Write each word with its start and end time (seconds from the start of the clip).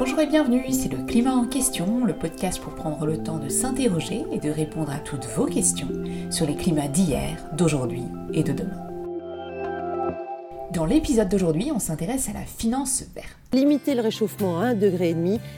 Bonjour 0.00 0.18
et 0.20 0.26
bienvenue, 0.26 0.64
c'est 0.70 0.90
le 0.90 1.04
Climat 1.04 1.34
en 1.34 1.46
question, 1.46 2.06
le 2.06 2.14
podcast 2.14 2.58
pour 2.58 2.74
prendre 2.74 3.04
le 3.04 3.22
temps 3.22 3.38
de 3.38 3.50
s'interroger 3.50 4.22
et 4.32 4.38
de 4.38 4.48
répondre 4.48 4.90
à 4.90 4.98
toutes 4.98 5.26
vos 5.26 5.44
questions 5.44 5.90
sur 6.30 6.46
les 6.46 6.56
climats 6.56 6.88
d'hier, 6.88 7.36
d'aujourd'hui 7.52 8.04
et 8.32 8.42
de 8.42 8.54
demain. 8.54 8.80
Dans 10.72 10.86
l'épisode 10.86 11.28
d'aujourd'hui, 11.28 11.70
on 11.74 11.78
s'intéresse 11.78 12.30
à 12.30 12.32
la 12.32 12.46
finance 12.46 13.04
verte. 13.14 13.36
Limiter 13.52 13.94
le 13.94 14.00
réchauffement 14.00 14.58
à 14.60 14.72
1,5 14.72 14.78
degré 14.78 15.16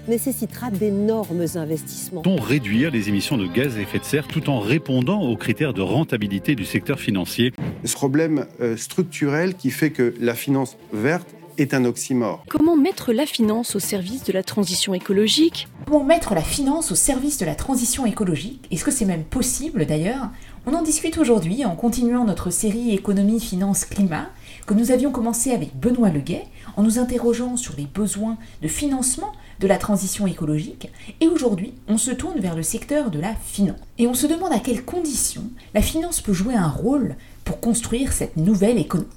nécessitera 0.08 0.72
d'énormes 0.72 1.44
investissements. 1.54 2.22
On 2.26 2.34
réduire 2.34 2.90
les 2.90 3.10
émissions 3.10 3.38
de 3.38 3.46
gaz 3.46 3.76
à 3.76 3.80
effet 3.80 4.00
de 4.00 4.04
serre 4.04 4.26
tout 4.26 4.50
en 4.50 4.58
répondant 4.58 5.22
aux 5.22 5.36
critères 5.36 5.72
de 5.72 5.82
rentabilité 5.82 6.56
du 6.56 6.64
secteur 6.64 6.98
financier. 6.98 7.52
Ce 7.84 7.94
problème 7.94 8.46
euh, 8.60 8.76
structurel 8.76 9.54
qui 9.54 9.70
fait 9.70 9.90
que 9.90 10.14
la 10.18 10.34
finance 10.34 10.76
verte 10.92 11.28
est 11.58 11.74
un 11.74 11.84
oxymore. 11.84 12.44
Comment 12.48 12.76
mettre 12.76 13.12
la 13.12 13.26
finance 13.26 13.76
au 13.76 13.78
service 13.78 14.24
de 14.24 14.32
la 14.32 14.42
transition 14.42 14.94
écologique? 14.94 15.68
Comment 15.86 16.04
mettre 16.04 16.34
la 16.34 16.42
finance 16.42 16.92
au 16.92 16.94
service 16.94 17.38
de 17.38 17.46
la 17.46 17.54
transition 17.54 18.06
écologique? 18.06 18.66
Est-ce 18.70 18.84
que 18.84 18.90
c'est 18.90 19.04
même 19.04 19.24
possible 19.24 19.86
d'ailleurs? 19.86 20.28
On 20.64 20.74
en 20.74 20.82
discute 20.82 21.18
aujourd'hui 21.18 21.64
en 21.64 21.74
continuant 21.74 22.24
notre 22.24 22.50
série 22.50 22.94
Économie, 22.94 23.40
Finance, 23.40 23.84
Climat 23.84 24.28
que 24.66 24.74
nous 24.74 24.92
avions 24.92 25.10
commencé 25.10 25.50
avec 25.50 25.76
Benoît 25.78 26.10
Leguet 26.10 26.44
en 26.76 26.82
nous 26.82 26.98
interrogeant 26.98 27.56
sur 27.56 27.74
les 27.76 27.86
besoins 27.86 28.38
de 28.62 28.68
financement 28.68 29.32
de 29.60 29.66
la 29.66 29.76
transition 29.76 30.26
écologique 30.26 30.90
et 31.20 31.28
aujourd'hui 31.28 31.74
on 31.88 31.98
se 31.98 32.10
tourne 32.10 32.40
vers 32.40 32.56
le 32.56 32.62
secteur 32.62 33.10
de 33.10 33.20
la 33.20 33.34
finance. 33.34 33.76
Et 33.98 34.06
on 34.06 34.14
se 34.14 34.26
demande 34.26 34.52
à 34.52 34.60
quelles 34.60 34.84
conditions 34.84 35.50
la 35.74 35.82
finance 35.82 36.20
peut 36.20 36.32
jouer 36.32 36.54
un 36.54 36.68
rôle 36.68 37.16
pour 37.44 37.60
construire 37.60 38.12
cette 38.12 38.36
nouvelle 38.36 38.78
économie. 38.78 39.08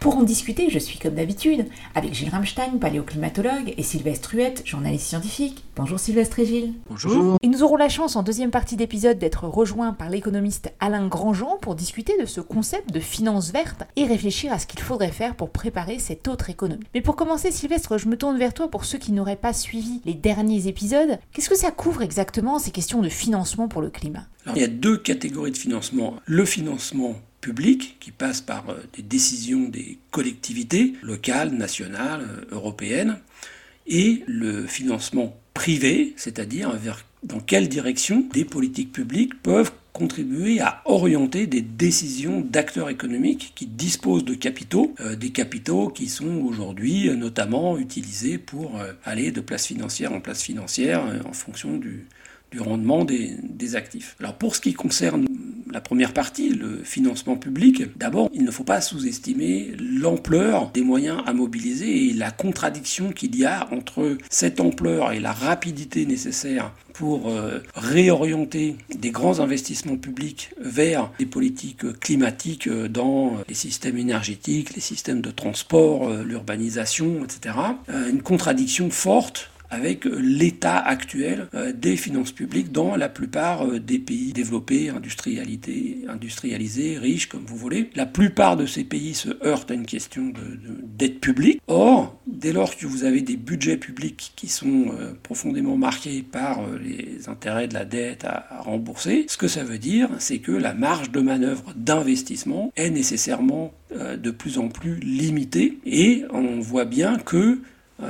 Pour 0.00 0.16
en 0.16 0.22
discuter, 0.22 0.70
je 0.70 0.78
suis 0.78 1.00
comme 1.00 1.16
d'habitude 1.16 1.66
avec 1.96 2.14
Gilles 2.14 2.30
Ramstein, 2.30 2.78
paléoclimatologue, 2.80 3.74
et 3.76 3.82
Sylvestre 3.82 4.34
Huette, 4.34 4.62
journaliste 4.64 5.06
scientifique. 5.06 5.64
Bonjour 5.74 5.98
Sylvestre 5.98 6.38
et 6.38 6.46
Gilles. 6.46 6.74
Bonjour. 6.88 7.36
Et 7.42 7.48
nous 7.48 7.64
aurons 7.64 7.76
la 7.76 7.88
chance 7.88 8.14
en 8.14 8.22
deuxième 8.22 8.52
partie 8.52 8.76
d'épisode 8.76 9.18
d'être 9.18 9.48
rejoints 9.48 9.92
par 9.92 10.08
l'économiste 10.08 10.72
Alain 10.78 11.08
Grandjean 11.08 11.58
pour 11.60 11.74
discuter 11.74 12.12
de 12.20 12.26
ce 12.26 12.40
concept 12.40 12.92
de 12.92 13.00
finance 13.00 13.50
verte 13.50 13.82
et 13.96 14.06
réfléchir 14.06 14.52
à 14.52 14.60
ce 14.60 14.68
qu'il 14.68 14.80
faudrait 14.80 15.10
faire 15.10 15.34
pour 15.34 15.50
préparer 15.50 15.98
cette 15.98 16.28
autre 16.28 16.48
économie. 16.48 16.84
Mais 16.94 17.00
pour 17.00 17.16
commencer, 17.16 17.50
Sylvestre, 17.50 17.98
je 17.98 18.08
me 18.08 18.16
tourne 18.16 18.38
vers 18.38 18.54
toi 18.54 18.70
pour 18.70 18.84
ceux 18.84 18.98
qui 18.98 19.10
n'auraient 19.10 19.34
pas 19.34 19.52
suivi 19.52 20.00
les 20.04 20.14
derniers 20.14 20.68
épisodes. 20.68 21.18
Qu'est-ce 21.32 21.50
que 21.50 21.56
ça 21.56 21.72
couvre 21.72 22.02
exactement 22.02 22.60
ces 22.60 22.70
questions 22.70 23.02
de 23.02 23.08
financement 23.08 23.66
pour 23.66 23.82
le 23.82 23.90
climat? 23.90 24.26
Il 24.54 24.62
y 24.62 24.64
a 24.64 24.68
deux 24.68 24.96
catégories 24.96 25.50
de 25.50 25.58
financement. 25.58 26.14
Le 26.24 26.44
financement 26.44 27.16
public 27.40 27.96
qui 28.00 28.10
passe 28.10 28.40
par 28.40 28.68
euh, 28.70 28.76
des 28.96 29.02
décisions 29.02 29.68
des 29.68 29.98
collectivités 30.10 30.94
locales, 31.02 31.50
nationales, 31.50 32.22
euh, 32.22 32.54
européennes, 32.54 33.18
et 33.86 34.22
le 34.26 34.66
financement 34.66 35.36
privé, 35.54 36.12
c'est-à-dire 36.16 36.78
dans 37.22 37.40
quelle 37.40 37.68
direction 37.68 38.26
des 38.32 38.44
politiques 38.44 38.92
publiques 38.92 39.42
peuvent 39.42 39.72
contribuer 39.94 40.60
à 40.60 40.82
orienter 40.84 41.46
des 41.46 41.62
décisions 41.62 42.40
d'acteurs 42.42 42.90
économiques 42.90 43.52
qui 43.56 43.66
disposent 43.66 44.24
de 44.24 44.34
capitaux, 44.34 44.94
euh, 45.00 45.16
des 45.16 45.30
capitaux 45.30 45.88
qui 45.88 46.08
sont 46.08 46.42
aujourd'hui 46.44 47.10
notamment 47.16 47.78
utilisés 47.78 48.36
pour 48.38 48.78
aller 49.04 49.32
de 49.32 49.40
place 49.40 49.66
financière 49.66 50.12
en 50.12 50.20
place 50.20 50.42
financière 50.42 51.02
en 51.24 51.32
fonction 51.32 51.78
du, 51.78 52.06
du 52.52 52.60
rendement 52.60 53.04
des, 53.04 53.34
des, 53.42 53.74
actifs. 53.74 54.16
Alors 54.20 54.34
pour 54.34 54.54
ce 54.54 54.60
qui 54.60 54.74
concerne 54.74 55.26
la 55.72 55.80
première 55.80 56.12
partie, 56.12 56.50
le 56.50 56.82
financement 56.82 57.36
public, 57.36 57.96
d'abord, 57.96 58.28
il 58.32 58.44
ne 58.44 58.50
faut 58.50 58.64
pas 58.64 58.80
sous-estimer 58.80 59.72
l'ampleur 59.78 60.70
des 60.72 60.82
moyens 60.82 61.22
à 61.26 61.32
mobiliser 61.32 62.08
et 62.08 62.12
la 62.12 62.30
contradiction 62.30 63.12
qu'il 63.12 63.36
y 63.36 63.44
a 63.44 63.68
entre 63.72 64.16
cette 64.30 64.60
ampleur 64.60 65.12
et 65.12 65.20
la 65.20 65.32
rapidité 65.32 66.06
nécessaire 66.06 66.72
pour 66.98 67.28
euh, 67.28 67.60
réorienter 67.76 68.76
des 68.92 69.10
grands 69.10 69.38
investissements 69.38 69.96
publics 69.96 70.50
vers 70.60 71.12
des 71.20 71.26
politiques 71.26 72.00
climatiques 72.00 72.66
euh, 72.66 72.88
dans 72.88 73.36
les 73.48 73.54
systèmes 73.54 73.98
énergétiques, 73.98 74.74
les 74.74 74.80
systèmes 74.80 75.20
de 75.20 75.30
transport, 75.30 76.08
euh, 76.08 76.24
l'urbanisation, 76.24 77.24
etc. 77.24 77.54
une 77.88 78.20
contradiction 78.20 78.90
forte 78.90 79.50
avec 79.70 80.04
l'état 80.04 80.78
actuel 80.78 81.48
euh, 81.54 81.72
des 81.72 81.96
finances 81.96 82.32
publiques 82.32 82.72
dans 82.72 82.96
la 82.96 83.08
plupart 83.08 83.66
euh, 83.66 83.80
des 83.80 83.98
pays 83.98 84.32
développés, 84.32 84.90
industrialisés, 84.90 86.98
riches 86.98 87.28
comme 87.28 87.44
vous 87.44 87.56
voulez. 87.56 87.90
La 87.94 88.06
plupart 88.06 88.56
de 88.56 88.66
ces 88.66 88.84
pays 88.84 89.14
se 89.14 89.28
heurtent 89.44 89.70
à 89.70 89.74
une 89.74 89.86
question 89.86 90.26
de, 90.26 90.58
dette 90.82 91.20
publique. 91.20 91.60
Or, 91.66 92.18
dès 92.26 92.52
lors 92.52 92.76
que 92.76 92.86
vous 92.86 93.04
avez 93.04 93.20
des 93.20 93.36
budgets 93.36 93.76
publics 93.76 94.32
qui 94.36 94.48
sont 94.48 94.86
euh, 94.92 95.12
profondément 95.22 95.76
marqués 95.76 96.22
par 96.22 96.60
les 96.82 97.28
intérêts 97.28 97.68
de 97.68 97.74
la 97.74 97.84
dette 97.84 98.24
à, 98.24 98.46
rembourser, 98.60 99.26
ce 99.28 99.36
que 99.36 99.48
ça 99.48 99.64
veut 99.64 99.78
dire, 99.78 100.08
c'est 100.18 100.38
que 100.38 100.52
la 100.52 100.74
marge 100.74 101.10
de 101.10 101.20
manœuvre 101.20 101.72
d'investissement 101.76 102.72
est 102.76 102.90
nécessairement 102.90 103.72
de 103.90 104.30
plus 104.30 104.58
en 104.58 104.68
plus 104.68 105.00
limitée 105.00 105.78
et 105.86 106.24
on 106.30 106.60
voit 106.60 106.84
bien 106.84 107.18
que 107.18 107.58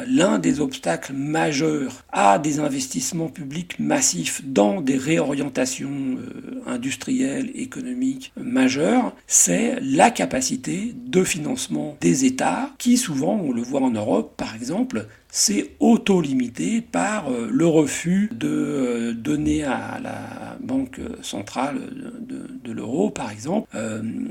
l'un 0.07 0.39
des 0.39 0.61
obstacles 0.61 1.13
majeurs 1.13 2.05
à 2.13 2.39
des 2.39 2.59
investissements 2.61 3.29
publics 3.29 3.79
massifs 3.79 4.43
dans 4.45 4.81
des 4.81 4.97
réorientations 4.97 6.19
euh, 6.19 6.63
industrielles, 6.67 7.51
économiques 7.55 8.33
majeures, 8.37 9.15
c'est 9.27 9.79
la 9.81 10.11
capacité 10.11 10.95
de 10.95 11.25
financement 11.25 11.97
des 12.01 12.25
États 12.25 12.71
qui 12.79 12.97
souvent, 12.97 13.41
on 13.43 13.53
le 13.53 13.63
voit 13.63 13.81
en 13.81 13.91
Europe 13.91 14.35
par 14.37 14.55
exemple, 14.55 15.07
c'est 15.31 15.71
auto-limité 15.81 16.81
par 16.81 17.31
euh, 17.31 17.49
le 17.51 17.67
refus 17.67 18.31
de 18.33 19.13
donner 19.13 19.65
à 19.65 19.99
la 20.03 20.57
Banque 20.61 21.01
centrale 21.23 21.81
de, 22.21 22.73
l'euro, 22.73 23.11
par 23.11 23.31
exemple, 23.31 23.69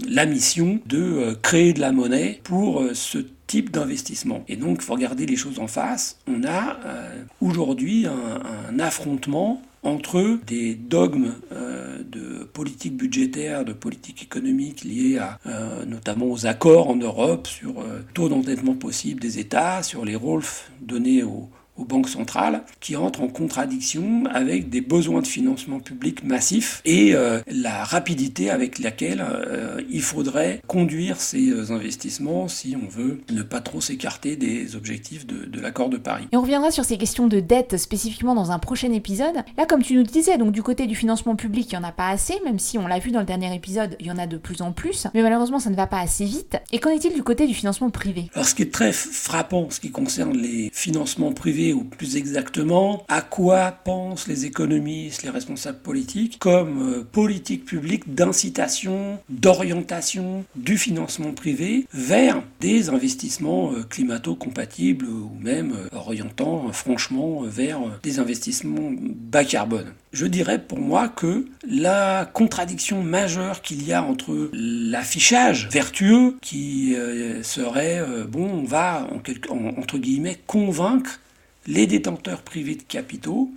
la 0.07 0.25
mission 0.27 0.79
de 0.85 1.35
créer 1.41 1.73
de 1.73 1.79
la 1.79 1.91
monnaie 1.91 2.39
pour 2.43 2.83
ce 2.93 3.25
type 3.47 3.71
d'investissement. 3.71 4.43
Et 4.47 4.57
donc, 4.57 4.77
il 4.81 4.83
faut 4.83 4.93
regarder 4.93 5.25
les 5.25 5.37
choses 5.37 5.59
en 5.59 5.67
face. 5.67 6.19
On 6.27 6.43
a 6.43 6.77
euh, 6.85 7.23
aujourd'hui 7.41 8.05
un, 8.05 8.79
affrontement 8.79 9.61
entre 9.83 10.39
des 10.45 10.75
dogmes 10.75 11.33
euh, 11.51 11.76
de 12.09 12.43
politique 12.43 12.95
budgétaire, 12.95 13.65
de 13.65 13.73
politique 13.73 14.23
économique 14.23 14.83
liés 14.83 15.17
à, 15.17 15.39
euh, 15.45 15.85
notamment 15.85 16.27
aux 16.27 16.45
accords 16.45 16.89
en 16.89 16.95
Europe 16.95 17.47
sur 17.47 17.83
taux 18.13 18.29
d'endettement 18.29 18.75
possible 18.75 19.21
des 19.21 19.39
États, 19.39 19.83
sur 19.83 20.05
les 20.05 20.15
rôles 20.15 20.43
donnés 20.81 21.23
aux, 21.23 21.49
aux 21.77 21.85
banques 21.85 22.09
centrales 22.09 22.63
qui 22.79 22.95
entrent 22.95 23.21
en 23.21 23.27
contradiction 23.27 24.25
avec 24.31 24.69
des 24.69 24.81
besoins 24.81 25.21
de 25.21 25.27
financement 25.27 25.79
public 25.79 26.23
massifs 26.23 26.81
et 26.85 27.15
euh, 27.15 27.41
la 27.47 27.83
rapidité 27.83 28.49
avec 28.49 28.79
laquelle 28.79 29.23
euh, 29.27 29.81
il 29.89 30.01
faudrait 30.01 30.61
conduire 30.67 31.21
ces 31.21 31.49
euh, 31.49 31.71
investissements 31.71 32.47
si 32.47 32.75
on 32.81 32.87
veut 32.87 33.21
ne 33.31 33.43
pas 33.43 33.61
trop 33.61 33.81
s'écarter 33.81 34.35
des 34.35 34.75
objectifs 34.75 35.25
de, 35.25 35.45
de 35.45 35.59
l'accord 35.59 35.89
de 35.89 35.97
Paris. 35.97 36.25
Et 36.31 36.37
on 36.37 36.41
reviendra 36.41 36.71
sur 36.71 36.85
ces 36.85 36.97
questions 36.97 37.27
de 37.27 37.39
dette 37.39 37.77
spécifiquement 37.77 38.35
dans 38.35 38.51
un 38.51 38.59
prochain 38.59 38.91
épisode. 38.91 39.35
Là, 39.57 39.65
comme 39.65 39.83
tu 39.83 39.95
nous 39.95 40.03
disais, 40.03 40.37
donc 40.37 40.51
du 40.51 40.63
côté 40.63 40.87
du 40.87 40.95
financement 40.95 41.35
public, 41.35 41.71
il 41.71 41.77
n'y 41.77 41.83
en 41.83 41.87
a 41.87 41.91
pas 41.91 42.09
assez, 42.09 42.35
même 42.43 42.59
si 42.59 42.77
on 42.77 42.87
l'a 42.87 42.99
vu 42.99 43.11
dans 43.11 43.19
le 43.19 43.25
dernier 43.25 43.53
épisode, 43.53 43.95
il 43.99 44.07
y 44.07 44.11
en 44.11 44.17
a 44.17 44.27
de 44.27 44.37
plus 44.37 44.61
en 44.61 44.71
plus, 44.71 45.07
mais 45.13 45.21
malheureusement 45.21 45.59
ça 45.59 45.69
ne 45.69 45.75
va 45.75 45.87
pas 45.87 45.99
assez 45.99 46.25
vite. 46.25 46.57
Et 46.71 46.79
qu'en 46.79 46.89
est-il 46.89 47.13
du 47.13 47.23
côté 47.23 47.47
du 47.47 47.53
financement 47.53 47.89
privé? 47.89 48.29
Alors 48.33 48.47
ce 48.47 48.55
qui 48.55 48.63
est 48.63 48.73
très 48.73 48.91
frappant, 48.91 49.69
ce 49.69 49.79
qui 49.79 49.91
concerne 49.91 50.37
les 50.37 50.69
financements 50.73 51.31
privés, 51.33 51.66
ou 51.73 51.83
plus 51.83 52.15
exactement 52.15 53.03
à 53.07 53.21
quoi 53.21 53.71
pensent 53.71 54.27
les 54.27 54.45
économistes, 54.45 55.23
les 55.23 55.29
responsables 55.29 55.79
politiques, 55.79 56.37
comme 56.39 56.93
euh, 56.93 57.03
politique 57.03 57.65
publique 57.65 58.13
d'incitation, 58.13 59.19
d'orientation 59.29 60.45
du 60.55 60.77
financement 60.77 61.31
privé 61.31 61.87
vers 61.93 62.41
des 62.59 62.89
investissements 62.89 63.71
euh, 63.71 63.83
climato-compatibles 63.83 65.05
ou 65.05 65.31
même 65.39 65.73
euh, 65.73 65.97
orientant 65.97 66.71
franchement 66.71 67.41
vers 67.41 67.79
des 68.03 68.19
investissements 68.19 68.91
bas 68.99 69.43
carbone. 69.43 69.93
Je 70.13 70.25
dirais 70.25 70.59
pour 70.59 70.79
moi 70.79 71.09
que 71.09 71.45
la 71.67 72.29
contradiction 72.33 73.03
majeure 73.03 73.61
qu'il 73.61 73.85
y 73.85 73.93
a 73.93 74.03
entre 74.03 74.49
l'affichage 74.53 75.67
vertueux 75.69 76.37
qui 76.41 76.95
serait, 77.43 78.01
bon, 78.27 78.61
on 78.61 78.63
va 78.63 79.07
entre 79.11 79.97
guillemets 79.97 80.39
convaincre 80.47 81.19
les 81.67 81.85
détenteurs 81.87 82.41
privés 82.41 82.75
de 82.75 82.83
capitaux 82.83 83.51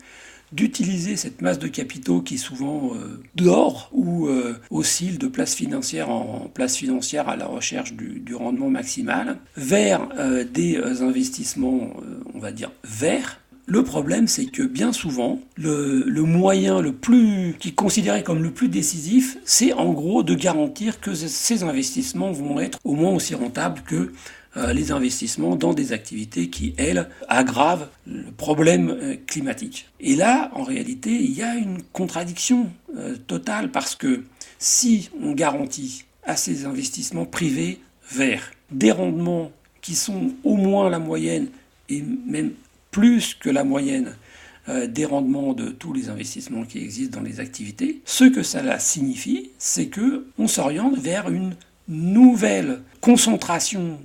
d'utiliser 0.53 1.17
cette 1.17 1.43
masse 1.43 1.59
de 1.59 1.69
capitaux 1.69 2.21
qui 2.21 2.39
souvent 2.39 2.93
euh, 2.95 3.23
dort 3.35 3.89
ou 3.93 4.27
euh, 4.27 4.59
oscille 4.71 5.19
de 5.19 5.29
place 5.29 5.55
financière 5.55 6.11
en 6.11 6.51
place 6.53 6.77
financière 6.77 7.29
à 7.29 7.37
la 7.37 7.47
recherche 7.47 7.93
du, 7.93 8.35
rendement 8.35 8.71
maximal 8.71 9.39
vers 9.57 10.09
euh, 10.19 10.45
des 10.45 10.77
investissements, 11.03 11.91
on 12.35 12.39
va 12.39 12.53
dire, 12.53 12.71
verts. 12.85 13.41
Le 13.67 13.85
problème, 13.85 14.27
c'est 14.27 14.47
que 14.47 14.62
bien 14.62 14.93
souvent, 14.93 15.41
le, 15.57 16.03
le, 16.05 16.23
moyen 16.23 16.81
le 16.81 16.93
plus, 16.93 17.55
qui 17.59 17.69
est 17.69 17.75
considéré 17.75 18.23
comme 18.25 18.43
le 18.43 18.51
plus 18.51 18.69
décisif, 18.69 19.37
c'est 19.45 19.73
en 19.73 19.93
gros 19.93 20.23
de 20.23 20.35
garantir 20.35 21.01
que 21.01 21.15
ces 21.15 21.62
investissements 21.62 22.33
vont 22.33 22.59
être 22.59 22.79
au 22.83 22.95
moins 22.95 23.12
aussi 23.12 23.35
rentables 23.35 23.83
que 23.87 23.95
euh, 23.97 24.12
les 24.56 24.91
investissements 24.91 25.56
dans 25.56 25.75
des 25.75 25.93
activités 25.93 26.50
qui, 26.50 26.75
elles, 26.76 27.08
aggravent 27.29 27.88
le 28.06 28.31
problème 28.32 28.91
euh, 28.91 29.17
climatique. 29.26 29.88
Et 30.00 30.17
là, 30.17 30.50
en 30.55 30.64
réalité, 30.64 31.11
il 31.11 31.32
y 31.32 31.43
a 31.43 31.55
une 31.55 31.82
contradiction 31.93 32.70
euh, 32.97 33.17
totale 33.26 33.70
parce 33.70 33.94
que 33.94 34.25
si 34.58 35.11
on 35.23 35.32
garantit 35.32 36.05
à 36.25 36.37
ces 36.37 36.64
investissements 36.67 37.26
privés 37.26 37.81
verts 38.11 38.50
des 38.70 38.91
rendements 38.91 39.52
qui 39.81 39.94
sont 39.94 40.32
au 40.44 40.56
moins 40.56 40.91
la 40.91 40.99
moyenne 40.99 41.49
et 41.88 42.02
même 42.02 42.52
plus 42.91 43.35
que 43.35 43.50
la 43.50 43.64
moyenne 43.64 44.14
des 44.88 45.05
rendements 45.05 45.52
de 45.52 45.70
tous 45.70 45.93
les 45.93 46.11
investissements 46.11 46.64
qui 46.64 46.79
existent 46.79 47.19
dans 47.19 47.25
les 47.25 47.41
activités, 47.41 48.02
ce 48.05 48.25
que 48.25 48.43
cela 48.44 48.79
signifie, 48.79 49.50
c'est 49.58 49.87
que 49.87 50.26
on 50.38 50.47
s'oriente 50.47 50.97
vers 50.99 51.29
une 51.29 51.55
nouvelle 51.91 52.81
concentration 53.01 53.99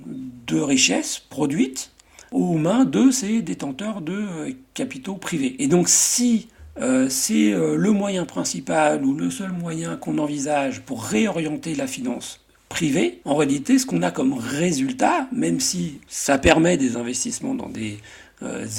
de 0.46 0.58
richesses 0.58 1.22
produites 1.30 1.92
aux 2.32 2.58
mains 2.58 2.84
de 2.84 3.10
ces 3.10 3.40
détenteurs 3.40 4.00
de 4.00 4.12
euh, 4.12 4.50
capitaux 4.74 5.14
privés. 5.14 5.56
Et 5.60 5.68
donc 5.68 5.88
si 5.88 6.48
euh, 6.78 7.08
c'est 7.08 7.52
euh, 7.52 7.76
le 7.76 7.92
moyen 7.92 8.26
principal 8.26 9.04
ou 9.04 9.14
le 9.14 9.30
seul 9.30 9.52
moyen 9.52 9.96
qu'on 9.96 10.18
envisage 10.18 10.80
pour 10.82 11.04
réorienter 11.04 11.74
la 11.74 11.86
finance 11.86 12.40
privée, 12.68 13.20
en 13.24 13.36
réalité 13.36 13.78
ce 13.78 13.86
qu'on 13.86 14.02
a 14.02 14.10
comme 14.10 14.34
résultat, 14.34 15.28
même 15.32 15.60
si 15.60 16.00
ça 16.08 16.36
permet 16.36 16.76
des 16.76 16.96
investissements 16.96 17.54
dans 17.54 17.68
des 17.68 17.98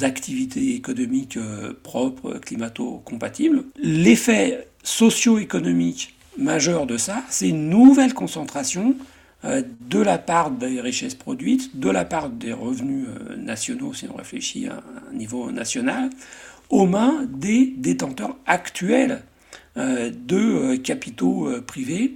activités 0.02 0.76
économiques 0.76 1.36
propres, 1.82 2.34
climato-compatibles, 2.34 3.64
l'effet 3.82 4.68
socio-économique 4.84 6.14
majeur 6.38 6.86
de 6.86 6.96
ça, 6.96 7.22
c'est 7.28 7.48
une 7.48 7.68
nouvelle 7.68 8.14
concentration 8.14 8.96
euh, 9.44 9.62
de 9.88 10.00
la 10.00 10.18
part 10.18 10.50
des 10.50 10.80
richesses 10.80 11.14
produites, 11.14 11.78
de 11.78 11.90
la 11.90 12.04
part 12.04 12.30
des 12.30 12.52
revenus 12.52 13.06
euh, 13.08 13.36
nationaux, 13.36 13.92
si 13.92 14.06
on 14.12 14.16
réfléchit 14.16 14.68
à 14.68 14.82
un 15.10 15.14
niveau 15.14 15.50
national, 15.52 16.10
aux 16.70 16.86
mains 16.86 17.24
des 17.28 17.74
détenteurs 17.76 18.36
actuels 18.46 19.22
euh, 19.76 20.10
de 20.10 20.76
capitaux 20.76 21.50
privés, 21.66 22.14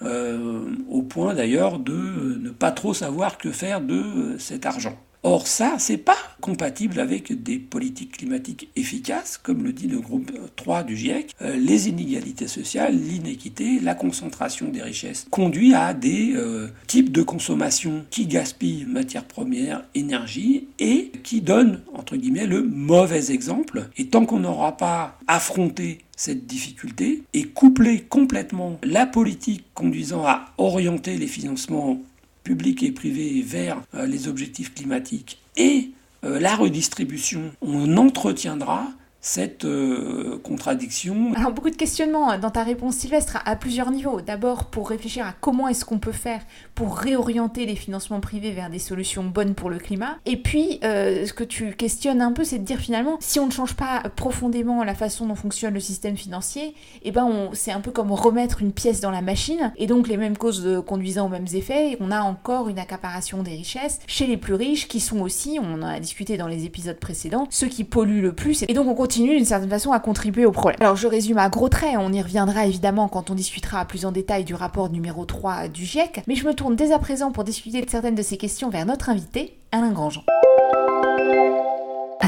au 0.00 1.02
point 1.02 1.34
d'ailleurs 1.34 1.80
de 1.80 2.38
ne 2.40 2.50
pas 2.50 2.70
trop 2.70 2.94
savoir 2.94 3.36
que 3.36 3.50
faire 3.50 3.80
de 3.80 4.36
cet 4.38 4.64
argent. 4.64 4.96
Or 5.30 5.46
ça, 5.46 5.74
c'est 5.76 5.98
pas 5.98 6.16
compatible 6.40 6.98
avec 7.00 7.42
des 7.42 7.58
politiques 7.58 8.16
climatiques 8.16 8.70
efficaces, 8.76 9.36
comme 9.36 9.62
le 9.62 9.74
dit 9.74 9.86
le 9.86 10.00
groupe 10.00 10.32
3 10.56 10.84
du 10.84 10.96
GIEC. 10.96 11.34
Euh, 11.42 11.54
les 11.54 11.90
inégalités 11.90 12.48
sociales, 12.48 12.98
l'inéquité, 12.98 13.78
la 13.78 13.94
concentration 13.94 14.68
des 14.70 14.80
richesses 14.80 15.26
conduit 15.30 15.74
à 15.74 15.92
des 15.92 16.32
euh, 16.34 16.68
types 16.86 17.12
de 17.12 17.22
consommation 17.22 18.06
qui 18.08 18.24
gaspillent 18.24 18.86
matières 18.86 19.26
premières, 19.26 19.84
énergie 19.94 20.68
et 20.78 21.12
qui 21.22 21.42
donnent, 21.42 21.82
entre 21.92 22.16
guillemets, 22.16 22.46
le 22.46 22.62
mauvais 22.62 23.30
exemple. 23.30 23.90
Et 23.98 24.06
tant 24.06 24.24
qu'on 24.24 24.40
n'aura 24.40 24.78
pas 24.78 25.18
affronté 25.26 25.98
cette 26.16 26.46
difficulté 26.46 27.22
et 27.34 27.44
couplé 27.44 28.00
complètement 28.00 28.78
la 28.82 29.04
politique 29.04 29.66
conduisant 29.74 30.24
à 30.24 30.46
orienter 30.56 31.18
les 31.18 31.26
financements 31.26 32.00
public 32.48 32.82
et 32.82 32.92
privé 32.92 33.42
vers 33.42 33.82
euh, 33.94 34.06
les 34.06 34.26
objectifs 34.26 34.74
climatiques 34.74 35.38
et 35.58 35.90
euh, 36.24 36.40
la 36.40 36.56
redistribution, 36.56 37.52
on 37.60 37.98
entretiendra 37.98 38.86
cette 39.20 39.64
euh, 39.64 40.38
contradiction. 40.44 41.32
Alors 41.34 41.52
beaucoup 41.52 41.70
de 41.70 41.76
questionnements 41.76 42.38
dans 42.38 42.50
ta 42.50 42.62
réponse 42.62 42.96
Sylvestre 42.96 43.38
à, 43.44 43.56
plusieurs 43.56 43.90
niveaux. 43.90 44.20
D'abord 44.20 44.66
pour 44.66 44.88
réfléchir 44.88 45.26
à 45.26 45.34
comment 45.40 45.66
est-ce 45.66 45.84
qu'on 45.84 45.98
peut 45.98 46.12
faire 46.12 46.40
pour 46.74 46.96
réorienter 46.96 47.66
les 47.66 47.74
financements 47.74 48.20
privés 48.20 48.52
vers 48.52 48.70
des 48.70 48.78
solutions 48.78 49.24
bonnes 49.24 49.54
pour 49.54 49.70
le 49.70 49.78
climat. 49.78 50.18
Et 50.24 50.36
puis 50.36 50.78
euh, 50.84 51.26
ce 51.26 51.32
que 51.32 51.42
tu 51.42 51.72
questionnes 51.72 52.22
un 52.22 52.32
peu 52.32 52.44
c'est 52.44 52.58
de 52.58 52.64
dire 52.64 52.78
finalement 52.78 53.16
si 53.20 53.40
on 53.40 53.46
ne 53.46 53.50
change 53.50 53.74
pas 53.74 54.02
profondément 54.14 54.84
la 54.84 54.94
façon 54.94 55.26
dont 55.26 55.34
fonctionne 55.34 55.74
le 55.74 55.80
système 55.80 56.16
financier, 56.16 56.74
eh 57.02 57.10
ben 57.10 57.50
c'est 57.54 57.72
un 57.72 57.80
peu 57.80 57.90
comme 57.90 58.12
remettre 58.12 58.62
une 58.62 58.72
pièce 58.72 59.00
dans 59.00 59.10
la 59.10 59.20
machine 59.20 59.72
et 59.76 59.88
donc 59.88 60.06
les 60.06 60.16
mêmes 60.16 60.38
causes 60.38 60.82
conduisant 60.86 61.26
aux 61.26 61.30
mêmes 61.30 61.46
effets. 61.54 61.96
On 62.00 62.12
a 62.12 62.20
encore 62.20 62.68
une 62.68 62.78
accaparation 62.78 63.42
des 63.42 63.52
richesses 63.52 63.98
chez 64.06 64.26
les 64.26 64.36
plus 64.36 64.54
riches 64.54 64.86
qui 64.86 65.00
sont 65.00 65.20
aussi, 65.20 65.58
on 65.60 65.74
en 65.74 65.82
a 65.82 65.98
discuté 65.98 66.36
dans 66.36 66.46
les 66.46 66.64
épisodes 66.64 66.98
précédents, 66.98 67.48
ceux 67.50 67.66
qui 67.66 67.82
polluent 67.82 68.22
le 68.22 68.32
plus. 68.32 68.64
Et 68.68 68.74
donc 68.74 68.86
on 68.86 68.94
continue 69.08 69.36
d'une 69.36 69.46
certaine 69.46 69.70
façon 69.70 69.92
à 69.92 70.00
contribuer 70.00 70.44
au 70.44 70.52
problème. 70.52 70.76
Alors 70.80 70.94
je 70.94 71.06
résume 71.06 71.38
à 71.38 71.48
gros 71.48 71.70
traits, 71.70 71.96
on 71.98 72.12
y 72.12 72.20
reviendra 72.20 72.66
évidemment 72.66 73.08
quand 73.08 73.30
on 73.30 73.34
discutera 73.34 73.86
plus 73.86 74.04
en 74.04 74.12
détail 74.12 74.44
du 74.44 74.54
rapport 74.54 74.90
numéro 74.90 75.24
3 75.24 75.68
du 75.68 75.86
GIEC, 75.86 76.24
mais 76.26 76.34
je 76.34 76.44
me 76.44 76.52
tourne 76.52 76.76
dès 76.76 76.92
à 76.92 76.98
présent 76.98 77.32
pour 77.32 77.42
discuter 77.42 77.80
de 77.80 77.88
certaines 77.88 78.14
de 78.14 78.20
ces 78.20 78.36
questions 78.36 78.68
vers 78.68 78.84
notre 78.84 79.08
invité, 79.08 79.56
Alain 79.72 79.92
Grandjean. 79.92 80.24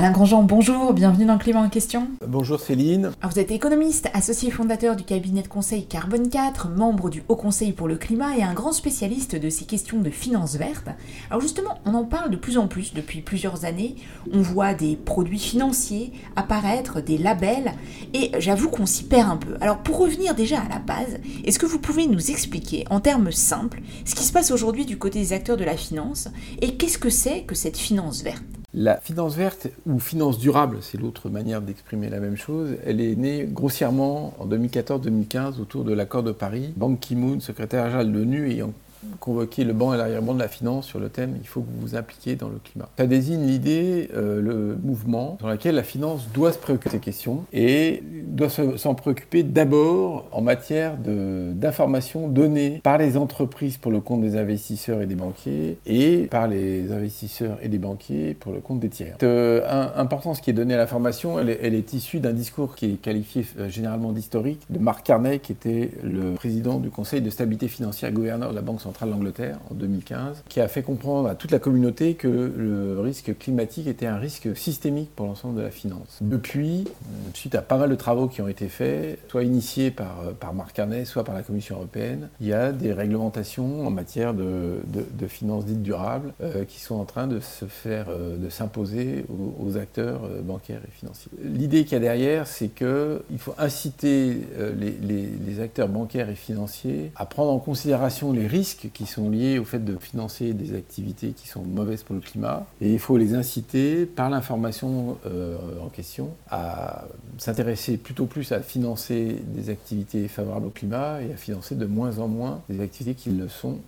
Alain 0.00 0.12
Grandjean, 0.12 0.44
bonjour, 0.44 0.94
bienvenue 0.94 1.26
dans 1.26 1.34
le 1.34 1.38
climat 1.38 1.60
en 1.60 1.68
question. 1.68 2.08
Bonjour 2.26 2.58
Céline. 2.58 3.10
vous 3.22 3.38
êtes 3.38 3.50
économiste, 3.50 4.08
associé 4.14 4.50
fondateur 4.50 4.96
du 4.96 5.04
cabinet 5.04 5.42
de 5.42 5.48
conseil 5.48 5.84
Carbone 5.84 6.30
4, 6.30 6.70
membre 6.70 7.10
du 7.10 7.22
Haut 7.28 7.36
Conseil 7.36 7.72
pour 7.72 7.86
le 7.86 7.96
climat 7.96 8.34
et 8.34 8.42
un 8.42 8.54
grand 8.54 8.72
spécialiste 8.72 9.36
de 9.36 9.50
ces 9.50 9.66
questions 9.66 10.00
de 10.00 10.08
finances 10.08 10.56
vertes. 10.56 10.88
Alors 11.28 11.42
justement, 11.42 11.80
on 11.84 11.92
en 11.92 12.04
parle 12.04 12.30
de 12.30 12.38
plus 12.38 12.56
en 12.56 12.66
plus 12.66 12.94
depuis 12.94 13.20
plusieurs 13.20 13.66
années. 13.66 13.94
On 14.32 14.40
voit 14.40 14.72
des 14.72 14.96
produits 14.96 15.38
financiers 15.38 16.14
apparaître, 16.34 17.02
des 17.02 17.18
labels, 17.18 17.74
et 18.14 18.30
j'avoue 18.38 18.70
qu'on 18.70 18.86
s'y 18.86 19.04
perd 19.04 19.28
un 19.28 19.36
peu. 19.36 19.58
Alors 19.60 19.82
pour 19.82 19.98
revenir 19.98 20.34
déjà 20.34 20.60
à 20.60 20.68
la 20.70 20.78
base, 20.78 21.18
est-ce 21.44 21.58
que 21.58 21.66
vous 21.66 21.78
pouvez 21.78 22.06
nous 22.06 22.30
expliquer 22.30 22.86
en 22.88 23.00
termes 23.00 23.32
simples 23.32 23.82
ce 24.06 24.14
qui 24.14 24.24
se 24.24 24.32
passe 24.32 24.50
aujourd'hui 24.50 24.86
du 24.86 24.96
côté 24.96 25.18
des 25.18 25.34
acteurs 25.34 25.58
de 25.58 25.64
la 25.64 25.76
finance 25.76 26.28
et 26.62 26.78
qu'est-ce 26.78 26.96
que 26.96 27.10
c'est 27.10 27.42
que 27.42 27.54
cette 27.54 27.76
finance 27.76 28.22
verte? 28.22 28.59
La 28.72 28.98
finance 28.98 29.34
verte 29.34 29.68
ou 29.86 29.98
finance 29.98 30.38
durable, 30.38 30.78
c'est 30.80 30.98
l'autre 30.98 31.28
manière 31.28 31.60
d'exprimer 31.60 32.08
la 32.08 32.20
même 32.20 32.36
chose, 32.36 32.76
elle 32.84 33.00
est 33.00 33.16
née 33.16 33.48
grossièrement 33.50 34.34
en 34.38 34.46
2014-2015 34.46 35.60
autour 35.60 35.84
de 35.84 35.92
l'accord 35.92 36.22
de 36.22 36.30
Paris. 36.30 36.72
Ban 36.76 36.94
Ki-moon, 36.94 37.40
secrétaire 37.40 37.86
général 37.86 38.12
de 38.12 38.18
l'ONU, 38.18 38.50
ayant 38.50 38.72
convoquer 39.18 39.64
le 39.64 39.72
banc 39.72 39.94
et 39.94 39.96
l'arrière-banc 39.96 40.34
de 40.34 40.38
la 40.38 40.48
finance 40.48 40.86
sur 40.86 40.98
le 40.98 41.08
thème 41.08 41.36
il 41.40 41.46
faut 41.46 41.60
que 41.60 41.66
vous 41.66 41.88
vous 41.88 41.96
impliquiez 41.96 42.36
dans 42.36 42.48
le 42.48 42.58
climat. 42.62 42.88
Ça 42.98 43.06
désigne 43.06 43.46
l'idée, 43.46 44.08
euh, 44.14 44.40
le 44.40 44.78
mouvement 44.82 45.38
dans 45.40 45.48
lequel 45.48 45.74
la 45.74 45.82
finance 45.82 46.28
doit 46.32 46.52
se 46.52 46.58
préoccuper 46.58 46.90
de 46.90 46.94
ces 46.94 47.00
questions 47.00 47.44
et 47.52 48.02
doit 48.26 48.48
s'en 48.48 48.94
préoccuper 48.94 49.42
d'abord 49.42 50.26
en 50.32 50.42
matière 50.42 50.96
d'informations 50.96 52.28
données 52.28 52.80
par 52.82 52.98
les 52.98 53.16
entreprises 53.16 53.76
pour 53.76 53.92
le 53.92 54.00
compte 54.00 54.20
des 54.20 54.36
investisseurs 54.36 55.02
et 55.02 55.06
des 55.06 55.14
banquiers 55.14 55.78
et 55.86 56.28
par 56.30 56.48
les 56.48 56.92
investisseurs 56.92 57.58
et 57.62 57.68
des 57.68 57.78
banquiers 57.78 58.34
pour 58.34 58.52
le 58.52 58.60
compte 58.60 58.80
des 58.80 58.88
tiers. 58.88 59.16
Euh, 59.22 59.90
importance 59.96 60.40
qui 60.40 60.50
est 60.50 60.54
donnée 60.54 60.74
à 60.74 60.78
l'information, 60.78 61.38
elle, 61.38 61.74
est 61.74 61.92
issue 61.92 62.20
d'un 62.20 62.32
discours 62.32 62.74
qui 62.74 62.86
est 62.86 63.00
qualifié 63.00 63.44
euh, 63.58 63.68
généralement 63.68 64.12
d'historique 64.12 64.60
de 64.70 64.78
Mark 64.78 65.04
Carney 65.04 65.38
qui 65.38 65.52
était 65.52 65.90
le 66.02 66.32
président 66.34 66.78
du 66.78 66.90
Conseil 66.90 67.20
de 67.20 67.30
stabilité 67.30 67.68
financière 67.68 68.12
gouverneur 68.12 68.50
de 68.50 68.56
la 68.56 68.62
Banque 68.62 68.80
centrale 68.80 68.89
centrale 68.90 69.10
d'Angleterre 69.10 69.58
en 69.70 69.74
2015, 69.74 70.42
qui 70.48 70.60
a 70.60 70.66
fait 70.66 70.82
comprendre 70.82 71.28
à 71.28 71.36
toute 71.36 71.52
la 71.52 71.60
communauté 71.60 72.14
que 72.14 72.26
le 72.28 72.98
risque 73.00 73.38
climatique 73.38 73.86
était 73.86 74.06
un 74.06 74.16
risque 74.16 74.56
systémique 74.56 75.10
pour 75.14 75.26
l'ensemble 75.26 75.56
de 75.56 75.62
la 75.62 75.70
finance. 75.70 76.18
Depuis, 76.20 76.88
suite 77.34 77.54
à 77.54 77.62
pas 77.62 77.76
mal 77.76 77.88
de 77.88 77.94
travaux 77.94 78.26
qui 78.26 78.42
ont 78.42 78.48
été 78.48 78.68
faits, 78.68 79.20
soit 79.28 79.44
initiés 79.44 79.92
par, 79.92 80.32
par 80.40 80.54
Marc 80.54 80.72
Carnet, 80.72 81.04
soit 81.04 81.22
par 81.22 81.36
la 81.36 81.42
Commission 81.42 81.76
européenne, 81.76 82.28
il 82.40 82.48
y 82.48 82.52
a 82.52 82.72
des 82.72 82.92
réglementations 82.92 83.86
en 83.86 83.90
matière 83.90 84.34
de, 84.34 84.80
de, 84.92 85.26
finances 85.26 85.64
dites 85.64 85.82
durables 85.82 86.32
euh, 86.42 86.64
qui 86.64 86.80
sont 86.80 86.96
en 86.96 87.04
train 87.04 87.28
de 87.28 87.38
se 87.38 87.66
faire, 87.66 88.06
euh, 88.08 88.36
de 88.36 88.48
s'imposer 88.48 89.24
aux, 89.28 89.76
acteurs 89.76 90.22
euh, 90.24 90.42
bancaires 90.42 90.80
et 90.86 90.90
financiers. 90.90 91.30
L'idée 91.44 91.84
qu'il 91.84 91.92
y 91.92 91.96
a 91.96 92.00
derrière, 92.00 92.48
c'est 92.48 92.68
qu'il 92.68 93.38
faut 93.38 93.54
inciter 93.56 94.48
les, 94.76 94.90
les, 94.90 95.28
les 95.46 95.60
acteurs 95.60 95.88
bancaires 95.88 96.28
et 96.28 96.34
financiers 96.34 97.12
à 97.14 97.26
prendre 97.26 97.52
en 97.52 97.58
considération 97.58 98.32
les 98.32 98.46
risques 98.46 98.79
qui 98.88 99.06
sont 99.06 99.30
liés 99.30 99.58
au 99.58 99.64
fait 99.64 99.84
de 99.84 99.96
financer 99.98 100.52
des 100.52 100.74
activités 100.74 101.30
qui 101.30 101.48
sont 101.48 101.62
mauvaises 101.62 102.02
pour 102.02 102.14
le 102.14 102.20
climat. 102.20 102.66
Et 102.80 102.92
il 102.92 102.98
faut 102.98 103.16
les 103.16 103.34
inciter, 103.34 104.06
par 104.06 104.30
l'information 104.30 105.18
euh, 105.26 105.56
en 105.82 105.88
question, 105.88 106.30
à 106.50 107.04
s'intéresser 107.38 107.96
plutôt 107.96 108.26
plus 108.26 108.52
à 108.52 108.60
financer 108.60 109.36
des 109.46 109.70
activités 109.70 110.28
favorables 110.28 110.66
au 110.66 110.70
climat 110.70 111.22
et 111.22 111.32
à 111.32 111.36
financer 111.36 111.74
de 111.74 111.86
moins 111.86 112.18
en 112.18 112.28
moins 112.28 112.62
des 112.68 112.80
activités 112.80 113.14
qui 113.14 113.30
le 113.30 113.48
sont 113.48 113.78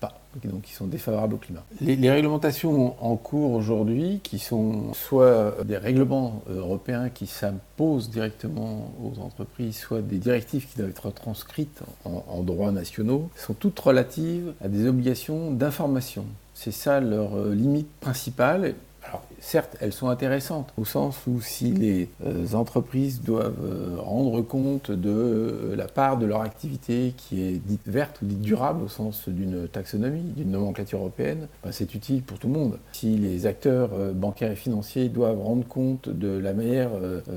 pas 0.00 0.14
donc 0.44 0.62
qui 0.62 0.72
sont 0.72 0.86
défavorables 0.86 1.34
au 1.34 1.38
climat. 1.38 1.64
Les, 1.80 2.10
réglementations 2.10 2.94
en 3.04 3.16
cours 3.16 3.52
aujourd'hui, 3.52 4.20
qui 4.22 4.38
sont 4.38 4.94
soit 4.94 5.56
des 5.64 5.76
règlements 5.76 6.42
européens 6.48 7.08
qui 7.08 7.26
s'imposent 7.26 8.10
directement 8.10 8.92
aux 9.02 9.20
entreprises, 9.20 9.76
soit 9.76 10.02
des 10.02 10.18
directives 10.18 10.68
qui 10.68 10.78
doivent 10.78 10.90
être 10.90 11.10
transcrites 11.10 11.82
en, 12.04 12.24
en 12.28 12.42
droits 12.42 12.70
nationaux, 12.70 13.28
sont 13.34 13.54
toutes 13.54 13.78
relatives 13.78 14.52
à 14.62 14.68
des 14.68 14.86
obligations 14.86 15.50
d'information. 15.50 16.24
C'est 16.54 16.72
ça 16.72 17.00
leur 17.00 17.36
euh, 17.36 17.54
limite 17.54 17.90
principale. 18.00 18.74
Alors, 19.02 19.22
certes, 19.40 19.76
elles 19.80 19.92
sont 19.92 20.08
intéressantes, 20.08 20.72
au 20.76 20.84
sens 20.84 21.26
où 21.26 21.40
si 21.40 21.72
les 21.72 22.10
euh, 22.24 22.52
entreprises 22.52 23.22
doivent 23.22 23.54
euh, 23.64 23.96
rendre 23.98 24.42
compte 24.42 24.90
de 24.90 25.10
euh, 25.10 25.76
la 25.76 25.86
part 25.86 26.18
de 26.18 26.26
leur 26.26 26.42
activité 26.42 27.14
qui 27.16 27.42
est 27.42 27.66
dite 27.66 27.86
verte 27.86 28.20
ou 28.22 28.26
dite 28.26 28.42
durable, 28.42 28.84
au 28.84 28.88
sens 28.88 29.28
d'une 29.28 29.66
taxonomie, 29.68 30.32
d'une 30.36 30.50
nomenclature 30.50 30.98
européenne, 30.98 31.48
ben, 31.64 31.72
c'est 31.72 31.94
utile 31.94 32.22
pour 32.22 32.38
tout 32.38 32.48
le 32.48 32.52
monde. 32.52 32.78
Si 32.92 33.16
les 33.16 33.46
acteurs 33.46 33.90
bancaires 34.14 34.52
et 34.52 34.56
financiers 34.56 35.08
doivent 35.08 35.40
rendre 35.40 35.66
compte 35.66 36.08
de 36.08 36.38
la 36.38 36.52
manière 36.52 36.90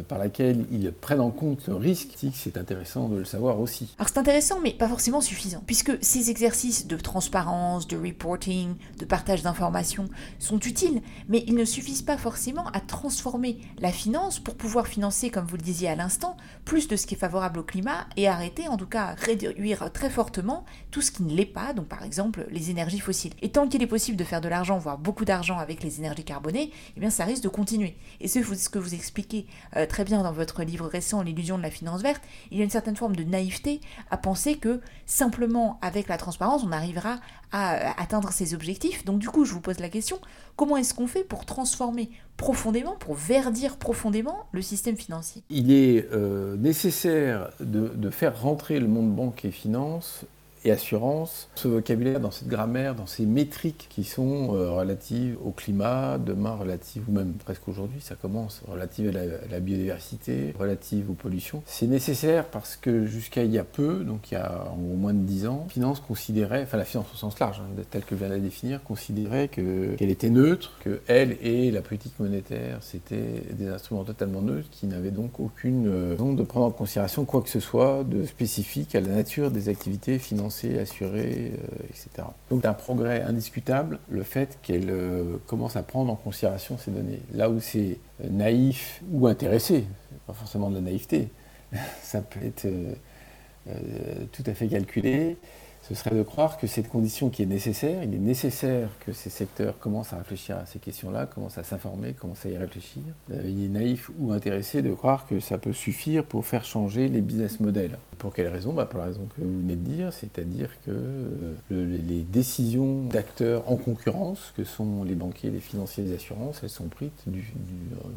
par 0.07 0.17
laquelle 0.17 0.65
ils 0.71 0.91
prennent 0.91 1.21
en 1.21 1.31
compte 1.31 1.67
le 1.67 1.75
risque, 1.75 2.09
c'est 2.33 2.57
intéressant 2.57 3.07
de 3.07 3.17
le 3.17 3.25
savoir 3.25 3.59
aussi. 3.59 3.95
Alors 3.97 4.09
c'est 4.09 4.19
intéressant, 4.19 4.59
mais 4.61 4.71
pas 4.71 4.87
forcément 4.87 5.21
suffisant, 5.21 5.61
puisque 5.65 5.91
ces 6.01 6.29
exercices 6.29 6.87
de 6.87 6.97
transparence, 6.97 7.87
de 7.87 7.97
reporting, 7.97 8.75
de 8.99 9.05
partage 9.05 9.43
d'informations 9.43 10.09
sont 10.39 10.59
utiles, 10.59 11.01
mais 11.29 11.43
ils 11.53 11.59
ne 11.59 11.65
suffisent 11.65 12.01
pas 12.01 12.17
forcément 12.17 12.65
à 12.69 12.79
transformer 12.79 13.59
la 13.77 13.91
finance 13.91 14.39
pour 14.39 14.55
pouvoir 14.55 14.87
financer, 14.87 15.29
comme 15.29 15.45
vous 15.45 15.55
le 15.55 15.61
disiez 15.61 15.87
à 15.87 15.95
l'instant, 15.95 16.35
plus 16.65 16.87
de 16.87 16.95
ce 16.95 17.05
qui 17.05 17.13
est 17.13 17.17
favorable 17.17 17.59
au 17.59 17.63
climat 17.63 18.07
et 18.17 18.27
arrêter, 18.27 18.67
en 18.67 18.75
tout 18.75 18.87
cas 18.87 19.13
réduire 19.19 19.91
très 19.93 20.09
fortement 20.09 20.65
tout 20.89 21.01
ce 21.01 21.11
qui 21.11 21.21
ne 21.21 21.31
l'est 21.31 21.45
pas, 21.45 21.73
donc 21.73 21.85
par 21.85 22.01
exemple 22.01 22.47
les 22.49 22.71
énergies 22.71 22.99
fossiles. 22.99 23.33
Et 23.43 23.51
tant 23.51 23.67
qu'il 23.67 23.83
est 23.83 23.87
possible 23.87 24.17
de 24.17 24.23
faire 24.23 24.41
de 24.41 24.47
l'argent, 24.47 24.79
voire 24.79 24.97
beaucoup 24.97 25.25
d'argent 25.25 25.59
avec 25.59 25.83
les 25.83 25.99
énergies 25.99 26.23
carbonées, 26.23 26.71
eh 26.97 26.99
bien 26.99 27.11
ça 27.11 27.23
risque 27.23 27.43
de 27.43 27.49
continuer. 27.49 27.97
Et 28.19 28.27
ce, 28.27 28.39
que 28.69 28.79
vous 28.79 28.95
expliquez 28.95 29.45
euh, 29.75 29.85
très 29.85 30.05
bien 30.05 30.23
dans 30.23 30.33
votre 30.33 30.63
livre 30.63 30.87
récent, 30.87 31.21
L'illusion 31.21 31.59
de 31.59 31.63
la 31.63 31.69
finance 31.69 32.01
verte, 32.01 32.23
il 32.49 32.57
y 32.57 32.61
a 32.61 32.63
une 32.63 32.71
certaine 32.71 32.95
forme 32.95 33.15
de 33.15 33.23
naïveté 33.23 33.79
à 34.09 34.17
penser 34.17 34.55
que 34.55 34.81
simplement 35.05 35.77
avec 35.83 36.07
la 36.07 36.17
transparence, 36.17 36.63
on 36.63 36.71
arrivera 36.71 37.19
à 37.53 37.75
euh, 37.75 37.91
atteindre 37.97 38.31
ces 38.33 38.53
objectifs. 38.53 39.05
Donc 39.05 39.19
du 39.19 39.29
coup, 39.29 39.45
je 39.45 39.53
vous 39.53 39.61
pose 39.61 39.79
la 39.79 39.87
question, 39.87 40.19
comment 40.57 40.75
est-ce 40.75 40.93
qu'on 40.93 41.07
fait 41.07 41.23
pour 41.23 41.45
transformer 41.45 42.09
profondément, 42.35 42.95
pour 42.99 43.13
verdir 43.13 43.77
profondément 43.77 44.47
le 44.51 44.61
système 44.61 44.97
financier? 44.97 45.43
Il 45.49 45.71
est 45.71 46.09
euh, 46.11 46.57
nécessaire 46.57 47.51
de, 47.61 48.09
faire 48.09 48.41
rentrer 48.41 48.79
le 48.79 48.87
monde 48.87 49.15
banque 49.15 49.45
et 49.45 49.51
finance 49.51 50.25
et 50.65 50.71
assurance, 50.71 51.49
ce 51.55 51.67
vocabulaire 51.67 52.19
dans 52.19 52.31
cette 52.31 52.47
grammaire, 52.47 52.95
dans 52.95 53.05
ces 53.05 53.25
métriques 53.25 53.87
qui 53.89 54.03
sont 54.03 54.55
euh, 54.55 54.71
relatives 54.71 55.37
au 55.43 55.51
climat, 55.51 56.17
demain 56.17 56.55
relatives, 56.55 57.03
ou 57.09 57.11
même 57.11 57.33
presque 57.33 57.67
aujourd'hui, 57.67 57.99
ça 58.01 58.15
commence, 58.15 58.61
relatives 58.67 59.09
à 59.09 59.49
la, 59.49 59.59
biodiversité, 59.59 60.53
relatives 60.57 61.09
aux 61.09 61.13
pollutions. 61.13 61.63
C'est 61.65 61.87
nécessaire 61.87 62.45
parce 62.45 62.75
que 62.75 63.05
jusqu'à 63.05 63.43
il 63.43 63.51
y 63.51 63.57
a 63.57 63.63
peu, 63.63 64.03
donc 64.03 64.31
il 64.31 64.35
y 64.35 64.37
a 64.37 64.67
au 64.73 64.95
moins 64.95 65.13
de 65.13 65.19
10 65.19 65.47
ans, 65.47 65.63
la 65.67 65.73
finance 65.73 65.99
considérait, 65.99 66.63
enfin 66.63 66.77
la 66.77 66.85
finance 66.85 67.07
au 67.13 67.17
sens 67.17 67.39
large, 67.39 67.59
hein, 67.59 67.81
telle 67.91 68.03
que 68.03 68.15
je 68.15 68.19
viens 68.19 68.29
de 68.29 68.33
la 68.33 68.39
définir, 68.39 68.83
considérait 68.83 69.47
qu'elle 69.47 70.09
était 70.09 70.29
neutre, 70.29 70.73
que 70.83 71.01
elle 71.07 71.37
et 71.41 71.71
la 71.71 71.81
politique 71.81 72.13
monétaire, 72.19 72.77
c'était 72.81 73.43
des 73.51 73.67
instruments 73.67 74.03
totalement 74.03 74.41
neutres 74.41 74.69
qui 74.71 74.87
n'avaient 74.87 75.11
donc 75.11 75.39
aucune 75.39 75.87
euh, 75.87 76.09
raison 76.11 76.33
de 76.33 76.43
prendre 76.43 76.67
en 76.67 76.71
considération 76.71 77.25
quoi 77.25 77.41
que 77.41 77.49
ce 77.49 77.59
soit 77.59 78.03
de 78.03 78.25
spécifique 78.25 78.95
à 78.95 79.01
la 79.01 79.09
nature 79.09 79.51
des 79.51 79.69
activités 79.69 80.19
financières 80.19 80.52
assuré, 80.79 81.53
euh, 81.53 81.83
etc. 81.89 82.27
Donc 82.49 82.61
c'est 82.61 82.67
un 82.67 82.73
progrès 82.73 83.21
indiscutable 83.21 83.99
le 84.09 84.23
fait 84.23 84.57
qu'elle 84.61 84.89
euh, 84.89 85.37
commence 85.47 85.75
à 85.75 85.83
prendre 85.83 86.11
en 86.11 86.15
considération 86.15 86.77
ces 86.77 86.91
données. 86.91 87.19
Là 87.33 87.49
où 87.49 87.59
c'est 87.59 87.97
euh, 88.23 88.29
naïf 88.29 89.01
ou 89.11 89.27
intéressé, 89.27 89.85
pas 90.27 90.33
forcément 90.33 90.69
de 90.69 90.75
la 90.75 90.81
naïveté, 90.81 91.29
ça 92.01 92.21
peut 92.21 92.39
être 92.45 92.67
tout 94.33 94.43
à 94.45 94.53
fait 94.53 94.67
calculé, 94.67 95.37
ce 95.83 95.95
serait 95.95 96.15
de 96.15 96.23
croire 96.23 96.57
que 96.57 96.65
cette 96.65 96.87
condition 96.87 97.29
qui 97.29 97.43
est 97.43 97.47
nécessaire, 97.47 98.03
il 98.03 98.13
est 98.13 98.19
nécessaire 98.19 98.87
que 99.05 99.11
ces 99.11 99.29
secteurs 99.29 99.77
commencent 99.79 100.13
à 100.13 100.17
réfléchir 100.17 100.57
à 100.57 100.65
ces 100.65 100.79
questions-là, 100.79 101.25
commencent 101.25 101.57
à 101.57 101.63
s'informer, 101.63 102.13
commencent 102.13 102.45
à 102.45 102.49
y 102.49 102.57
réfléchir. 102.57 103.01
Euh, 103.31 103.41
il 103.45 103.65
est 103.65 103.67
naïf 103.67 104.09
ou 104.17 104.31
intéressé 104.31 104.81
de 104.81 104.93
croire 104.93 105.27
que 105.27 105.41
ça 105.41 105.57
peut 105.57 105.73
suffire 105.73 106.23
pour 106.23 106.45
faire 106.45 106.63
changer 106.63 107.09
les 107.09 107.19
business 107.19 107.59
models. 107.59 107.97
Pour 108.17 108.33
quelle 108.33 108.47
raison? 108.47 108.71
Bah 108.71 108.85
Pour 108.85 108.99
la 108.99 109.07
raison 109.07 109.27
que 109.35 109.41
vous 109.41 109.59
venez 109.59 109.75
de 109.75 109.81
dire, 109.81 110.13
c'est-à-dire 110.13 110.69
que 110.85 110.91
euh, 110.91 111.55
les 111.69 112.21
décisions 112.21 113.03
d'acteurs 113.03 113.69
en 113.69 113.75
concurrence, 113.75 114.53
que 114.55 114.63
sont 114.63 115.03
les 115.03 115.15
banquiers, 115.15 115.49
les 115.49 115.59
financiers, 115.59 116.05
les 116.05 116.15
assurances, 116.15 116.61
elles 116.63 116.69
sont 116.69 116.87
prises 116.87 117.09
du, 117.27 117.43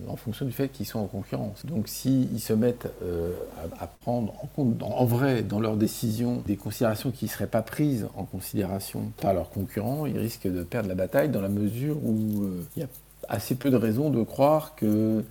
en 0.07 0.15
fonction 0.15 0.47
du 0.47 0.53
fait 0.53 0.69
qu'ils 0.69 0.87
sont 0.87 1.01
en 1.01 1.07
concurrence. 1.07 1.67
Donc 1.67 1.89
s'ils 1.89 2.41
se 2.41 2.53
mettent 2.53 2.89
euh, 3.03 3.33
à, 3.81 3.89
prendre 3.89 4.33
en 4.41 4.47
compte, 4.47 4.81
en 4.85 5.05
vrai, 5.05 5.43
dans 5.43 5.59
leurs 5.59 5.77
décisions, 5.77 6.43
des 6.47 6.57
considérations 6.57 7.11
qui 7.11 7.25
ne 7.25 7.31
seraient 7.31 7.49
pas 7.49 7.56
prise 7.63 8.07
en 8.17 8.25
considération 8.25 9.13
par 9.21 9.35
leurs 9.35 9.51
concurrents, 9.51 10.07
ils 10.07 10.19
risquent 10.19 10.51
de 10.51 10.63
perdre 10.63 10.89
la 10.89 10.95
bataille 10.95 11.29
dans 11.29 11.41
la 11.41 11.49
mesure 11.49 11.97
où 12.05 12.43
euh, 12.43 12.67
il 12.77 12.81
y 12.81 12.83
a 12.85 12.89
assez 13.29 13.55
peu 13.55 13.71
de 13.71 13.77
raisons 13.77 14.11
de 14.11 14.23
croire 14.23 14.75
que 14.77 15.25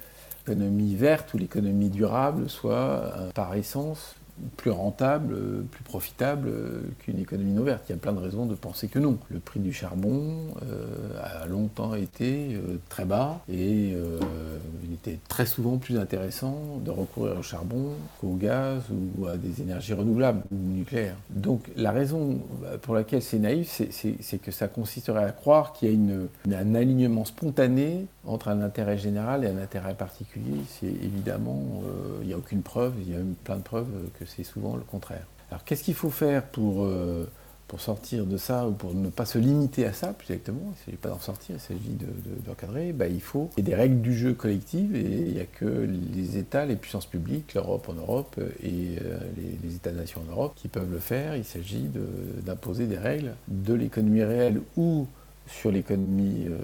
l'économie 0.48 0.96
verte 0.96 1.34
ou 1.34 1.38
l'économie 1.38 1.90
durable 1.90 2.50
soit 2.50 3.14
par 3.34 3.56
essence 3.56 4.16
plus 4.58 4.72
rentable, 4.72 5.34
euh, 5.34 5.62
plus 5.72 5.84
profitable 5.84 6.50
euh, 6.50 6.82
qu'une 7.00 7.20
économie 7.20 7.54
non 7.54 7.64
verte. 7.64 7.84
Il 7.88 7.94
y 7.94 7.96
a 7.96 7.98
plein 7.98 8.14
de 8.14 8.20
raisons 8.20 8.46
de 8.46 8.56
penser 8.56 8.88
que 8.88 9.00
non. 9.00 9.18
Le 9.30 9.40
prix 9.40 9.60
du 9.60 9.74
charbon 9.74 10.38
euh, 10.64 11.42
a 11.42 11.46
longtemps 11.46 11.96
été 11.96 12.60
très 12.90 13.06
bas 13.06 13.42
et 13.52 13.92
il 13.92 14.94
était 14.94 15.20
très 15.28 15.46
souvent 15.46 15.78
plus 15.78 15.98
intéressant 15.98 16.80
de 16.84 16.92
recourir 16.92 17.38
au 17.38 17.42
charbon 17.42 17.92
qu'au 18.20 18.36
gaz 18.36 18.84
ou 19.18 19.28
à 19.28 19.38
des 19.38 19.62
énergies 19.62 19.94
renouvelables 19.94 20.42
ou 20.52 20.56
nucléaires. 20.56 21.16
Donc 21.30 21.70
la 21.76 21.92
raison 21.92 22.40
pour 22.82 22.96
laquelle 22.96 23.22
c'est 23.22 23.40
naïf, 23.40 23.82
c'est 23.92 24.38
que 24.38 24.52
ça 24.52 24.68
consisterait 24.68 25.24
à 25.24 25.32
croire 25.32 25.74
qu'il 25.74 25.90
y 25.90 25.92
a 25.92 25.94
une, 25.94 26.28
un 26.52 26.76
alignement 26.76 27.26
spontané 27.26 28.06
entre 28.28 28.48
un 28.50 28.62
intérêt 28.62 28.98
général 28.98 29.44
et 29.44 29.48
un 29.48 29.58
intérêt 29.58 29.96
particulier. 29.96 30.58
C'est 30.68 30.88
évidemment, 30.88 31.82
il 32.22 32.28
n'y 32.28 32.34
a 32.34 32.38
aucune 32.38 32.62
preuve, 32.62 32.94
il 33.02 33.12
y 33.12 33.16
a 33.16 33.18
même 33.18 33.36
plein 33.44 33.58
de 33.58 33.62
preuves 33.62 33.88
que 34.20 34.26
c'est 34.26 34.44
souvent 34.44 34.76
le 34.76 34.84
contraire. 34.84 35.26
Alors 35.52 35.64
qu'est-ce 35.64 35.84
qu'il 35.84 35.94
faut 35.94 36.10
faire 36.10 36.44
pour, 36.44 36.84
euh, 36.84 37.30
pour 37.68 37.80
sortir 37.80 38.26
de 38.26 38.38
ça 38.38 38.68
ou 38.68 38.72
pour 38.72 38.94
ne 38.94 39.10
pas 39.10 39.26
se 39.26 39.38
limiter 39.38 39.86
à 39.86 39.94
ça 39.94 40.14
plus 40.14 40.26
exactement? 40.34 40.62
Il 40.66 40.70
ne 40.70 40.86
s'agit 40.86 40.98
pas 40.98 41.10
d'en 41.10 41.20
sortir, 41.20 41.56
il 41.56 41.62
s'agit 41.62 41.98
d'encadrer. 42.46 42.88
De, 42.88 42.94
bah, 42.94 43.08
il 43.08 43.22
faut 43.22 43.50
y 43.58 43.62
des 43.62 43.76
règles 43.76 44.02
du 44.02 44.14
jeu 44.14 44.34
collectives 44.34 44.96
et 44.96 45.28
il 45.28 45.34
n'y 45.34 45.40
a 45.40 45.46
que 45.46 45.66
les 45.66 46.38
États, 46.38 46.66
les 46.66 46.76
puissances 46.76 47.06
publiques, 47.06 47.54
l'Europe 47.54 47.88
en 47.90 47.94
Europe 47.94 48.40
et 48.64 48.98
euh, 49.02 49.20
les, 49.64 49.76
États-nations 49.76 50.22
en 50.28 50.32
Europe 50.32 50.54
qui 50.56 50.68
peuvent 50.68 50.92
le 50.92 51.00
faire. 51.00 51.36
Il 51.36 51.46
s'agit 51.46 51.90
d'imposer 52.44 52.88
des 52.88 52.98
règles 52.98 53.34
de 53.48 53.74
l'économie 53.74 54.24
réelle 54.24 54.62
ou 54.78 55.08
sur 55.48 55.72
l'économie 55.72 56.48
euh, 56.48 56.58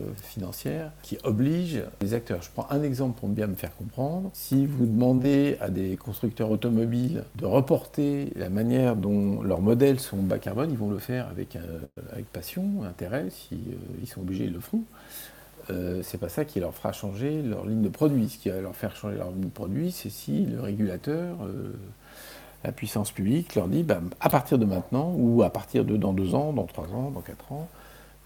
qui 1.04 1.18
oblige 1.24 1.84
les 2.02 2.14
acteurs. 2.14 2.42
Je 2.42 2.50
prends 2.54 2.68
un 2.70 2.84
exemple 2.84 3.20
pour 3.20 3.30
bien 3.30 3.48
me 3.48 3.56
faire 3.56 3.76
comprendre. 3.76 4.30
Si 4.34 4.66
vous 4.66 4.86
demandez 4.86 5.58
à 5.60 5.70
des 5.70 5.98
constructeurs 5.98 6.52
automobiles 6.52 7.24
de 7.36 7.46
reporter 7.46 8.32
la 8.36 8.50
manière 8.50 8.96
dont 8.96 9.42
leurs 9.42 9.62
modèles 9.62 10.00
sont 10.00 10.18
bas 10.18 10.40
carbone, 10.40 10.72
ils 10.72 10.78
vont 10.78 10.90
le 10.90 11.00
faire 11.00 11.28
avec, 11.28 11.56
euh, 11.56 11.80
passion, 12.34 12.84
intérêt, 12.84 13.28
si 13.30 13.56
euh, 13.56 14.06
sont 14.06 14.22
obligés, 14.22 14.46
ils 14.46 14.54
le 14.54 14.60
font. 14.60 14.84
c'est 16.04 16.20
pas 16.20 16.28
ça 16.28 16.44
qui 16.44 16.60
leur 16.60 16.74
fera 16.74 16.92
changer 16.92 17.42
leur 17.42 17.66
ligne 17.66 17.82
de 17.82 17.90
produit. 17.90 18.28
Ce 18.30 18.38
qui 18.38 18.50
va 18.50 18.60
leur 18.60 18.76
faire 18.76 18.96
changer 18.96 19.18
leur 19.18 19.32
ligne 19.32 19.46
de 19.46 19.48
produit, 19.48 19.92
c'est 19.92 20.10
si 20.10 20.46
le 20.46 20.60
régulateur, 20.60 21.38
la 22.64 22.72
puissance 22.72 23.12
publique, 23.12 23.56
leur 23.56 23.68
dit 23.68 23.84
bah, 23.84 24.02
à 24.20 24.30
partir 24.30 24.58
de 24.58 24.66
maintenant, 24.66 25.14
ou 25.16 25.44
à 25.44 25.50
partir 25.50 25.86
de 25.86 25.96
dans 25.96 26.14
deux 26.14 26.36
ans, 26.36 26.52
dans 26.52 26.66
trois 26.66 26.88
ans, 26.94 27.12
dans 27.12 27.22
quatre 27.22 27.52
ans, 27.52 27.70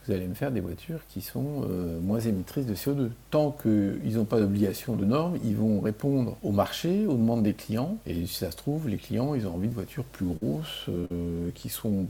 vous 0.08 0.14
allez 0.14 0.28
me 0.28 0.34
faire 0.34 0.52
des 0.52 0.60
voitures 0.60 1.00
qui 1.08 1.22
sont 1.22 1.64
euh, 1.70 2.00
moins 2.00 2.20
émettrices 2.20 2.66
de 2.66 2.76
CO2. 2.76 3.10
Tant 3.32 3.52
qu'ils 3.52 4.16
n'ont 4.16 4.26
pas 4.26 4.40
d'obligation 4.40 4.96
de 4.96 5.06
normes, 5.06 5.38
ils 5.44 5.56
vont 5.56 5.80
répondre 5.80 6.38
au 6.44 6.52
marché, 6.52 7.08
aux 7.08 7.16
demandes 7.16 7.44
des 7.44 7.54
clients. 7.54 7.98
Et 8.06 8.26
si 8.26 8.36
ça 8.36 8.52
se 8.52 8.58
trouve, 8.58 8.88
les 8.88 8.98
clients, 8.98 9.36
ils 9.36 9.48
ont 9.48 9.56
envie 9.56 9.68
de 9.68 9.74
voitures 9.74 10.04
plus 10.04 10.26
grosses, 10.26 10.86
euh, 10.90 11.50
qui 11.56 11.70
sont 11.70 12.08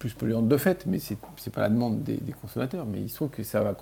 plus 0.00 0.14
polluantes 0.14 0.48
de 0.48 0.56
fait, 0.56 0.86
mais 0.86 0.98
ce 0.98 1.12
n'est 1.12 1.52
pas 1.52 1.60
la 1.60 1.68
demande 1.68 2.02
des, 2.02 2.18
consommateurs. 2.40 2.86
Mais 2.86 3.02
il 3.02 3.10
se 3.10 3.16
trouve 3.16 3.28
que 3.28 3.44
ça 3.44 3.60
va 3.60 3.76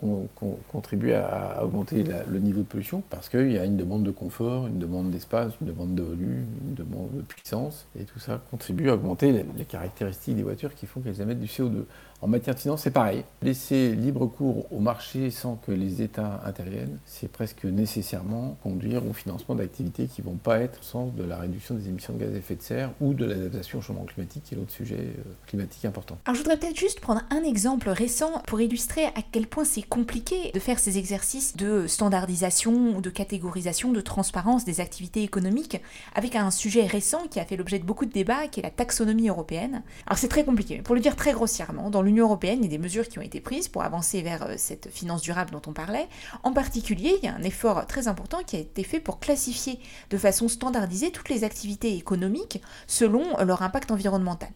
contribuer 0.70 1.14
à, 1.14 1.64
augmenter 1.64 2.04
le 2.28 2.38
niveau 2.40 2.60
de 2.60 2.66
pollution 2.66 3.02
parce 3.08 3.28
qu'il 3.28 3.52
y 3.52 3.56
a 3.56 3.64
une 3.64 3.76
demande 3.76 4.02
de 4.02 4.10
confort, 4.10 4.66
une 4.66 4.80
demande 4.80 5.10
d'espace, 5.10 5.52
une 5.60 5.68
demande 5.68 5.94
de 5.94 6.02
volume, 6.02 6.46
une 6.66 6.74
demande 6.74 7.10
de 7.14 7.22
puissance. 7.22 7.86
Et 7.98 8.02
tout 8.02 8.18
ça 8.18 8.42
contribue 8.50 8.90
à 8.90 8.94
augmenter 8.94 9.32
les, 9.32 9.46
les 9.56 9.64
caractéristiques 9.64 10.36
des 10.36 10.42
voitures 10.42 10.74
qui 10.74 10.86
font 10.86 11.00
qu'elles 11.00 11.20
émettent 11.20 11.40
du 11.40 11.46
CO2. 11.46 11.84
En 12.20 12.26
matière 12.26 12.56
de 12.56 12.60
finance, 12.60 12.82
c'est 12.82 12.90
pareil. 12.90 13.22
Laisser 13.42 13.94
libre 13.94 14.26
cours 14.26 14.66
au 14.72 14.80
marché 14.80 15.30
sans 15.30 15.54
que 15.54 15.70
les 15.70 16.02
États 16.02 16.40
interviennent, 16.44 16.98
c'est 17.06 17.30
presque 17.30 17.64
nécessairement 17.64 18.56
conduire 18.64 19.06
au 19.06 19.12
financement 19.12 19.54
d'activités 19.54 20.06
qui 20.06 20.22
ne 20.22 20.26
vont 20.26 20.36
pas 20.36 20.58
être 20.58 20.80
au 20.80 20.82
sens 20.82 21.14
de 21.14 21.22
la 21.22 21.36
réduction 21.36 21.76
des 21.76 21.88
émissions 21.88 22.14
de 22.14 22.18
gaz 22.18 22.34
à 22.34 22.36
effet 22.36 22.56
de 22.56 22.62
serre 22.62 22.90
ou 23.00 23.14
de 23.14 23.24
l'adaptation 23.24 23.78
au 23.78 23.82
changement 23.82 24.04
climatique, 24.04 24.42
qui 24.42 24.54
est 24.54 24.56
l'autre 24.56 24.72
sujet 24.72 24.96
euh, 24.98 25.22
climatique 25.46 25.84
important. 25.84 26.07
Alors 26.24 26.34
je 26.34 26.40
voudrais 26.40 26.58
peut-être 26.58 26.78
juste 26.78 27.00
prendre 27.00 27.22
un 27.30 27.42
exemple 27.42 27.88
récent 27.88 28.42
pour 28.46 28.60
illustrer 28.60 29.06
à 29.06 29.22
quel 29.32 29.46
point 29.46 29.64
c'est 29.64 29.82
compliqué 29.82 30.50
de 30.52 30.60
faire 30.60 30.78
ces 30.78 30.98
exercices 30.98 31.56
de 31.56 31.86
standardisation 31.86 33.00
de 33.00 33.10
catégorisation, 33.10 33.92
de 33.92 34.00
transparence 34.00 34.64
des 34.64 34.80
activités 34.80 35.22
économiques 35.22 35.80
avec 36.14 36.36
un 36.36 36.50
sujet 36.50 36.86
récent 36.86 37.22
qui 37.30 37.40
a 37.40 37.44
fait 37.44 37.56
l'objet 37.56 37.78
de 37.78 37.84
beaucoup 37.84 38.06
de 38.06 38.12
débats, 38.12 38.48
qui 38.48 38.60
est 38.60 38.62
la 38.62 38.70
taxonomie 38.70 39.28
européenne. 39.28 39.82
Alors 40.06 40.18
c'est 40.18 40.28
très 40.28 40.44
compliqué, 40.44 40.82
pour 40.82 40.94
le 40.94 41.00
dire 41.00 41.16
très 41.16 41.32
grossièrement, 41.32 41.90
dans 41.90 42.02
l'Union 42.02 42.26
européenne, 42.26 42.60
il 42.60 42.64
y 42.64 42.74
a 42.74 42.76
des 42.76 42.82
mesures 42.82 43.08
qui 43.08 43.18
ont 43.18 43.22
été 43.22 43.40
prises 43.40 43.68
pour 43.68 43.82
avancer 43.82 44.22
vers 44.22 44.44
euh, 44.44 44.54
cette 44.56 44.88
finance 44.90 45.22
durable 45.22 45.50
dont 45.50 45.62
on 45.66 45.72
parlait. 45.72 46.08
En 46.42 46.52
particulier, 46.52 47.16
il 47.22 47.26
y 47.26 47.28
a 47.28 47.34
un 47.34 47.42
effort 47.42 47.86
très 47.86 48.08
important 48.08 48.38
qui 48.46 48.56
a 48.56 48.60
été 48.60 48.82
fait 48.82 49.00
pour 49.00 49.20
classifier 49.20 49.78
de 50.10 50.18
façon 50.18 50.48
standardisée 50.48 51.10
toutes 51.10 51.28
les 51.28 51.44
activités 51.44 51.94
économiques 51.94 52.62
selon 52.86 53.36
leur 53.44 53.62
impact 53.62 53.90
environnemental. 53.90 54.50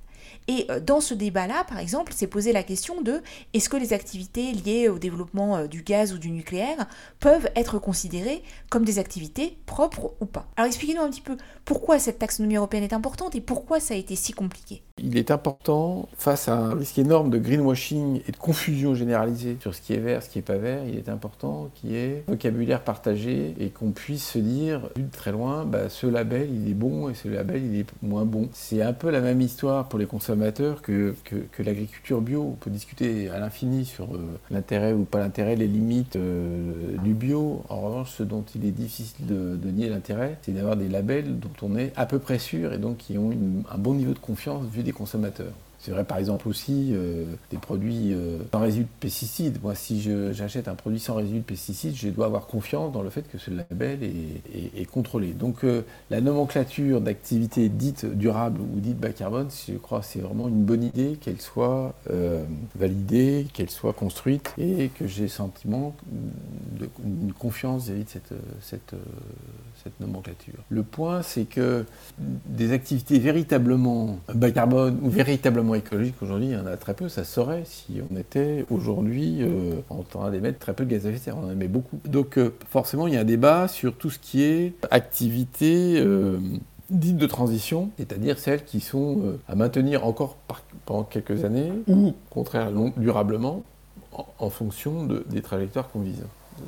Et 0.48 0.66
euh, 0.70 0.80
dans 0.80 1.00
ce 1.00 1.14
débat-là, 1.14 1.64
par 1.68 1.78
exemple, 1.78 2.12
s'est 2.12 2.26
posé 2.26 2.52
la 2.52 2.62
question 2.62 3.00
de 3.00 3.20
est-ce 3.52 3.68
que 3.68 3.76
les 3.76 3.92
activités 3.92 4.52
liées 4.52 4.88
au 4.88 4.98
développement 4.98 5.56
euh, 5.56 5.66
du 5.66 5.82
gaz 5.82 6.12
ou 6.12 6.18
du 6.18 6.30
nucléaire 6.30 6.86
peuvent 7.20 7.48
être 7.54 7.78
considérées 7.78 8.42
comme 8.70 8.84
des 8.84 8.98
activités 8.98 9.56
propres 9.66 10.14
ou 10.20 10.26
pas? 10.26 10.46
Alors 10.56 10.66
expliquez-nous 10.66 11.02
un 11.02 11.10
petit 11.10 11.20
peu 11.20 11.36
pourquoi 11.64 11.98
cette 11.98 12.18
taxonomie 12.18 12.56
européenne 12.56 12.82
est 12.82 12.92
importante 12.92 13.34
et 13.34 13.40
pourquoi 13.40 13.80
ça 13.80 13.94
a 13.94 13.96
été 13.96 14.16
si 14.16 14.32
compliqué. 14.32 14.82
Il 14.98 15.16
est 15.16 15.30
important, 15.30 16.08
face 16.16 16.48
à 16.48 16.56
un 16.56 16.74
risque 16.74 16.98
énorme 16.98 17.30
de 17.30 17.38
greenwashing 17.38 18.20
et 18.26 18.32
de 18.32 18.36
confusion 18.36 18.94
généralisée 18.94 19.56
sur 19.60 19.74
ce 19.74 19.80
qui 19.80 19.94
est 19.94 19.98
vert, 19.98 20.22
ce 20.22 20.28
qui 20.28 20.38
n'est 20.38 20.42
pas 20.42 20.58
vert, 20.58 20.84
il 20.86 20.96
est 20.96 21.08
important 21.08 21.70
qu'il 21.74 21.92
y 21.92 21.96
ait 21.96 22.24
un 22.28 22.32
vocabulaire 22.32 22.82
partagé 22.82 23.54
et 23.58 23.70
qu'on 23.70 23.90
puisse 23.90 24.28
se 24.28 24.38
dire, 24.38 24.88
vu 24.96 25.02
de 25.02 25.10
très 25.10 25.32
loin, 25.32 25.64
bah, 25.64 25.88
ce 25.88 26.06
label 26.06 26.48
il 26.52 26.70
est 26.70 26.74
bon 26.74 27.08
et 27.08 27.14
ce 27.14 27.28
label 27.28 27.62
il 27.64 27.80
est 27.80 27.86
moins 28.02 28.24
bon. 28.24 28.48
C'est 28.52 28.82
un 28.82 28.92
peu 28.92 29.10
la 29.10 29.20
même 29.20 29.40
histoire 29.40 29.88
pour 29.88 29.98
les 29.98 30.06
consommateurs 30.06 30.31
que, 30.82 31.14
l'agriculture 31.58 32.20
bio. 32.20 32.42
On 32.42 32.56
peut 32.56 32.70
discuter 32.70 33.28
à 33.30 33.38
l'infini 33.38 33.84
sur 33.84 34.14
euh, 34.14 34.38
l'intérêt 34.50 34.92
ou 34.92 35.04
pas 35.04 35.18
l'intérêt, 35.18 35.56
les 35.56 35.66
limites 35.66 36.16
euh, 36.16 36.96
du 37.02 37.14
bio. 37.14 37.64
En 37.68 37.80
revanche, 37.80 38.12
ce 38.12 38.22
dont 38.22 38.44
il 38.54 38.64
est 38.66 38.70
difficile 38.70 39.26
de, 39.26 39.70
nier 39.70 39.88
l'intérêt, 39.88 40.38
c'est 40.42 40.52
d'avoir 40.52 40.76
des 40.76 40.88
labels 40.88 41.38
dont 41.38 41.50
on 41.62 41.76
est 41.76 41.92
à 41.96 42.06
peu 42.06 42.18
près 42.18 42.38
sûr 42.38 42.72
et 42.72 42.78
donc 42.78 42.98
qui 42.98 43.16
ont 43.16 43.30
un 43.70 43.78
bon 43.78 43.94
niveau 43.94 44.12
de 44.12 44.18
confiance 44.18 44.64
vu 44.66 44.82
des 44.82 44.92
consommateurs. 44.92 45.52
C'est 45.82 45.90
vrai 45.90 46.04
par 46.04 46.18
exemple 46.18 46.48
aussi 46.48 46.90
euh, 46.92 47.24
des 47.50 47.56
produits 47.56 48.12
euh, 48.12 48.38
sans 48.52 48.60
résidus 48.60 48.84
de 48.84 49.00
pesticides. 49.00 49.58
Moi, 49.64 49.74
si 49.74 50.00
j'achète 50.32 50.68
un 50.68 50.76
produit 50.76 51.00
sans 51.00 51.16
résidus 51.16 51.40
de 51.40 51.44
pesticides, 51.44 51.96
je 51.96 52.08
dois 52.08 52.26
avoir 52.26 52.46
confiance 52.46 52.92
dans 52.92 53.02
le 53.02 53.10
fait 53.10 53.22
que 53.28 53.36
ce 53.36 53.50
label 53.50 53.98
est, 54.04 54.84
contrôlé. 54.92 55.32
Donc 55.32 55.64
euh, 55.64 55.82
la 56.10 56.20
nomenclature 56.20 57.00
d'activités 57.00 57.68
dites 57.68 58.06
durables 58.06 58.60
ou 58.60 58.78
dites 58.78 58.98
bas 58.98 59.10
carbone, 59.10 59.48
je 59.66 59.74
crois 59.74 60.02
c'est 60.02 60.20
vraiment 60.20 60.46
une 60.46 60.62
bonne 60.62 60.84
idée 60.84 61.18
qu'elle 61.20 61.40
soit 61.40 61.94
validée, 62.76 63.46
qu'elle 63.52 63.70
soit 63.70 63.92
construite 63.92 64.54
et 64.58 64.90
que 64.96 65.06
j'ai 65.06 65.26
sentiment 65.28 65.94
d'une 66.68 67.32
confiance 67.32 67.84
vis-à-vis 67.84 68.04
de 68.04 68.08
cette, 68.10 68.34
cette, 68.60 68.94
cette 69.82 69.98
nomenclature. 70.00 70.58
Le 70.68 70.82
point, 70.82 71.22
c'est 71.22 71.44
que 71.44 71.84
des 72.18 72.72
activités 72.72 73.18
véritablement 73.18 74.18
bas 74.34 74.50
carbone 74.50 74.98
ou 75.02 75.08
véritablement 75.08 75.71
écologiques 75.74 76.14
aujourd'hui, 76.22 76.48
il 76.48 76.52
y 76.52 76.56
en 76.56 76.66
a 76.66 76.76
très 76.76 76.94
peu. 76.94 77.08
Ça 77.08 77.24
serait 77.24 77.62
si 77.64 78.00
on 78.10 78.16
était 78.16 78.64
aujourd'hui 78.70 79.38
euh, 79.40 79.74
en 79.90 80.02
train 80.02 80.30
d'émettre 80.30 80.58
très 80.58 80.74
peu 80.74 80.84
de 80.84 80.90
gaz 80.90 81.06
à 81.06 81.10
effet 81.10 81.18
de 81.18 81.22
serre. 81.22 81.38
On 81.38 81.46
en 81.46 81.50
émet 81.50 81.68
beaucoup. 81.68 81.98
Donc 82.04 82.38
euh, 82.38 82.54
forcément, 82.68 83.06
il 83.06 83.14
y 83.14 83.16
a 83.16 83.20
un 83.20 83.24
débat 83.24 83.68
sur 83.68 83.94
tout 83.94 84.10
ce 84.10 84.18
qui 84.18 84.42
est 84.42 84.74
activité 84.90 85.98
euh, 85.98 86.38
dites 86.90 87.16
de 87.16 87.26
transition, 87.26 87.90
c'est-à-dire 87.98 88.38
celles 88.38 88.64
qui 88.64 88.80
sont 88.80 89.38
à 89.48 89.54
maintenir 89.54 90.06
encore 90.06 90.36
pendant 90.84 91.04
quelques 91.04 91.44
années 91.44 91.72
ou 91.88 92.08
au 92.08 92.14
contraire 92.28 92.70
durablement 92.98 93.62
en, 94.38 94.50
fonction 94.50 95.06
des 95.06 95.40
trajectoires 95.40 95.88
qu'on 95.90 96.00
vise. 96.00 96.22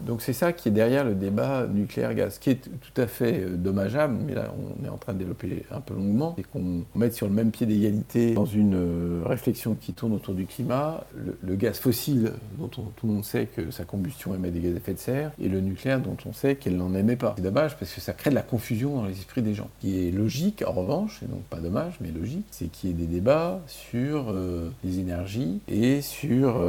Donc 0.07 0.23
c'est 0.23 0.33
ça 0.33 0.53
qui 0.53 0.69
est 0.69 0.73
derrière 0.73 1.05
le 1.05 1.15
débat 1.15 1.67
nucléaire-gaz, 1.67 2.39
qui 2.39 2.51
est 2.51 2.61
tout 2.63 3.01
à 3.01 3.07
fait 3.07 3.41
euh, 3.41 3.57
dommageable, 3.57 4.17
mais 4.27 4.35
là 4.35 4.53
on 4.81 4.85
est 4.85 4.89
en 4.89 4.97
train 4.97 5.13
de 5.13 5.19
développer 5.19 5.65
un 5.71 5.81
peu 5.81 5.95
longuement, 5.95 6.35
c'est 6.37 6.45
qu'on 6.45 6.85
mette 6.95 7.15
sur 7.15 7.27
le 7.27 7.33
même 7.33 7.51
pied 7.51 7.67
d'égalité 7.67 8.35
dans 8.35 8.45
une 8.45 8.75
euh, 8.75 9.23
réflexion 9.25 9.75
qui 9.75 9.93
tourne 9.93 10.13
autour 10.13 10.35
du 10.35 10.47
climat, 10.47 11.05
le, 11.43 11.55
gaz 11.55 11.79
fossile 11.79 12.33
dont 12.59 12.69
tout 12.69 13.07
le 13.07 13.13
monde 13.13 13.25
sait 13.25 13.47
que 13.47 13.71
sa 13.71 13.85
combustion 13.85 14.35
émet 14.35 14.51
des 14.51 14.61
gaz 14.61 14.75
à 14.75 14.77
effet 14.77 14.95
de 14.95 14.99
serre, 14.99 15.31
et 15.41 15.49
le 15.49 15.61
nucléaire 15.61 16.01
dont 16.01 16.17
on 16.27 16.33
sait 16.33 16.57
qu'elle 16.57 16.77
n'en 16.77 16.95
émet 16.95 17.17
pas. 17.17 17.35
C'est 17.37 17.43
dommage 17.43 17.77
parce 17.79 17.93
que 17.93 18.01
ça 18.01 18.13
crée 18.13 18.31
de 18.31 18.35
la 18.35 18.43
confusion 18.43 18.97
dans 18.97 19.07
les 19.07 19.13
esprits 19.13 19.43
des 19.43 19.55
gens. 19.55 19.69
Ce 19.79 19.87
qui 19.87 20.09
est 20.09 20.11
logique 20.11 20.65
en 20.67 20.73
revanche, 20.73 21.23
et 21.23 21.27
donc 21.27 21.43
pas 21.45 21.59
dommage, 21.59 21.95
mais 22.01 22.11
logique, 22.11 22.47
c'est 22.51 22.67
qu'il 22.67 22.91
y 22.91 22.93
ait 22.93 22.97
des 22.97 23.07
débats 23.07 23.61
sur 23.67 24.27
euh, 24.31 24.71
les 24.83 24.99
énergies 24.99 25.61
et 25.69 26.03
sur 26.03 26.61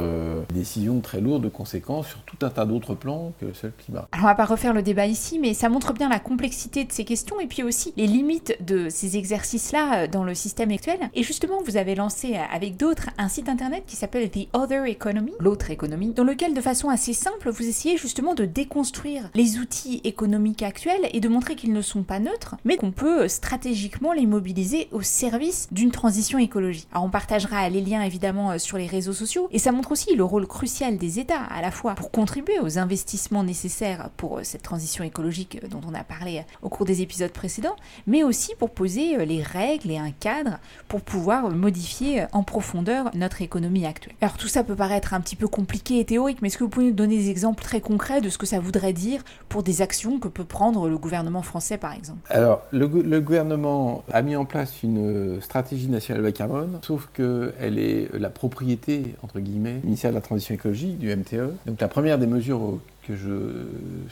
des 0.48 0.54
décisions 0.54 1.00
très 1.00 1.20
lourdes 1.20 1.42
de 1.42 1.48
conséquences 1.48 2.06
sur 2.06 2.20
tout 2.20 2.44
un 2.44 2.50
tas 2.50 2.64
d'autres 2.64 2.94
plans 2.94 3.05
Alors 4.12 4.24
on 4.24 4.28
va 4.28 4.34
pas 4.34 4.44
refaire 4.44 4.72
le 4.72 4.82
débat 4.82 5.06
ici, 5.06 5.38
mais 5.38 5.54
ça 5.54 5.68
montre 5.68 5.92
bien 5.92 6.08
la 6.08 6.18
complexité 6.18 6.84
de 6.84 6.92
ces 6.92 7.04
questions 7.04 7.38
et 7.40 7.46
puis 7.46 7.62
aussi 7.62 7.92
les 7.96 8.06
limites 8.06 8.56
de 8.64 8.88
ces 8.88 9.16
exercices-là 9.16 10.02
euh, 10.02 10.06
dans 10.08 10.24
le 10.24 10.34
système 10.34 10.70
actuel. 10.70 10.98
Et 11.14 11.22
justement, 11.22 11.62
vous 11.64 11.76
avez 11.76 11.94
lancé 11.94 12.34
euh, 12.34 12.40
avec 12.52 12.76
d'autres 12.76 13.10
un 13.18 13.28
site 13.28 13.48
internet 13.48 13.84
qui 13.86 13.96
s'appelle 13.96 14.28
The 14.30 14.48
Other 14.52 14.86
Economy, 14.86 15.32
l'autre 15.38 15.70
économie, 15.70 16.12
dans 16.12 16.24
lequel 16.24 16.54
de 16.54 16.60
façon 16.60 16.88
assez 16.88 17.12
simple, 17.12 17.50
vous 17.50 17.68
essayez 17.68 17.96
justement 17.96 18.34
de 18.34 18.44
déconstruire 18.44 19.30
les 19.34 19.58
outils 19.58 20.00
économiques 20.04 20.62
actuels 20.62 21.08
et 21.12 21.20
de 21.20 21.28
montrer 21.28 21.54
qu'ils 21.54 21.72
ne 21.72 21.82
sont 21.82 22.02
pas 22.02 22.18
neutres, 22.18 22.56
mais 22.64 22.76
qu'on 22.76 22.92
peut 22.92 23.22
euh, 23.22 23.28
stratégiquement 23.28 24.12
les 24.12 24.26
mobiliser 24.26 24.88
au 24.90 25.02
service 25.02 25.68
d'une 25.70 25.92
transition 25.92 26.38
écologique. 26.38 26.88
Alors 26.92 27.04
on 27.04 27.10
partagera 27.10 27.68
les 27.68 27.80
liens 27.80 28.02
évidemment 28.02 28.58
sur 28.58 28.78
les 28.78 28.86
réseaux 28.86 29.12
sociaux 29.12 29.48
et 29.52 29.58
ça 29.58 29.72
montre 29.72 29.92
aussi 29.92 30.14
le 30.16 30.24
rôle 30.24 30.46
crucial 30.46 30.98
des 30.98 31.20
États 31.20 31.42
à 31.42 31.62
la 31.62 31.70
fois 31.70 31.94
pour 31.94 32.10
contribuer 32.10 32.58
aux 32.60 32.78
investissements 32.78 32.95
investissements 32.96 33.44
nécessaires 33.44 34.08
pour 34.16 34.38
euh, 34.38 34.40
cette 34.42 34.62
transition 34.62 35.04
écologique 35.04 35.60
euh, 35.62 35.68
dont 35.68 35.82
on 35.86 35.92
a 35.92 36.02
parlé 36.02 36.38
euh, 36.38 36.42
au 36.62 36.70
cours 36.70 36.86
des 36.86 37.02
épisodes 37.02 37.30
précédents, 37.30 37.76
mais 38.06 38.24
aussi 38.24 38.54
pour 38.58 38.70
poser 38.70 39.24
les 39.26 39.42
règles 39.42 39.90
et 39.90 39.98
un 39.98 40.12
cadre 40.12 40.58
pour 40.88 41.02
pouvoir 41.02 41.50
modifier 41.50 42.24
en 42.32 42.42
profondeur 42.42 43.10
notre 43.14 43.42
économie 43.42 43.84
actuelle. 43.84 44.14
Alors 44.22 44.38
tout 44.38 44.48
ça 44.48 44.64
peut 44.64 44.74
paraître 44.74 45.12
un 45.12 45.20
petit 45.20 45.36
peu 45.36 45.46
compliqué 45.46 46.00
et 46.00 46.06
théorique, 46.06 46.38
mais 46.40 46.48
est-ce 46.48 46.56
que 46.56 46.64
vous 46.64 46.70
pouvez 46.70 46.86
nous 46.86 46.92
donner 46.92 47.18
des 47.18 47.28
exemples 47.28 47.62
très 47.62 47.82
concrets 47.82 48.22
de 48.22 48.30
ce 48.30 48.38
que 48.38 48.46
ça 48.46 48.60
voudrait 48.60 48.94
dire 48.94 49.22
pour 49.50 49.62
des 49.62 49.82
actions 49.82 50.18
que 50.18 50.28
peut 50.28 50.44
prendre 50.44 50.88
le 50.88 50.96
gouvernement 50.96 51.42
français 51.42 51.76
par 51.76 51.92
exemple? 51.92 52.20
Alors 52.30 52.62
le, 52.70 52.86
le 52.86 53.20
gouvernement 53.20 54.04
a 54.10 54.22
mis 54.22 54.36
en 54.36 54.46
place 54.46 54.82
une 54.82 55.40
stratégie 55.42 55.88
nationale 55.88 56.22
bas 56.22 56.32
carbone, 56.32 56.78
sauf 56.82 57.10
qu'elle 57.14 57.78
est 57.78 58.08
la 58.18 58.30
propriété, 58.30 59.14
entre 59.22 59.40
guillemets, 59.40 59.80
ministère 59.84 60.10
de 60.12 60.16
la 60.16 60.22
Transition 60.22 60.54
écologique, 60.54 60.98
du 60.98 61.14
MTE. 61.14 61.52
Donc 61.66 61.80
la 61.80 61.88
première 61.88 62.18
des 62.18 62.26
mesures 62.26 62.78
que 63.06 63.16
je 63.16 63.66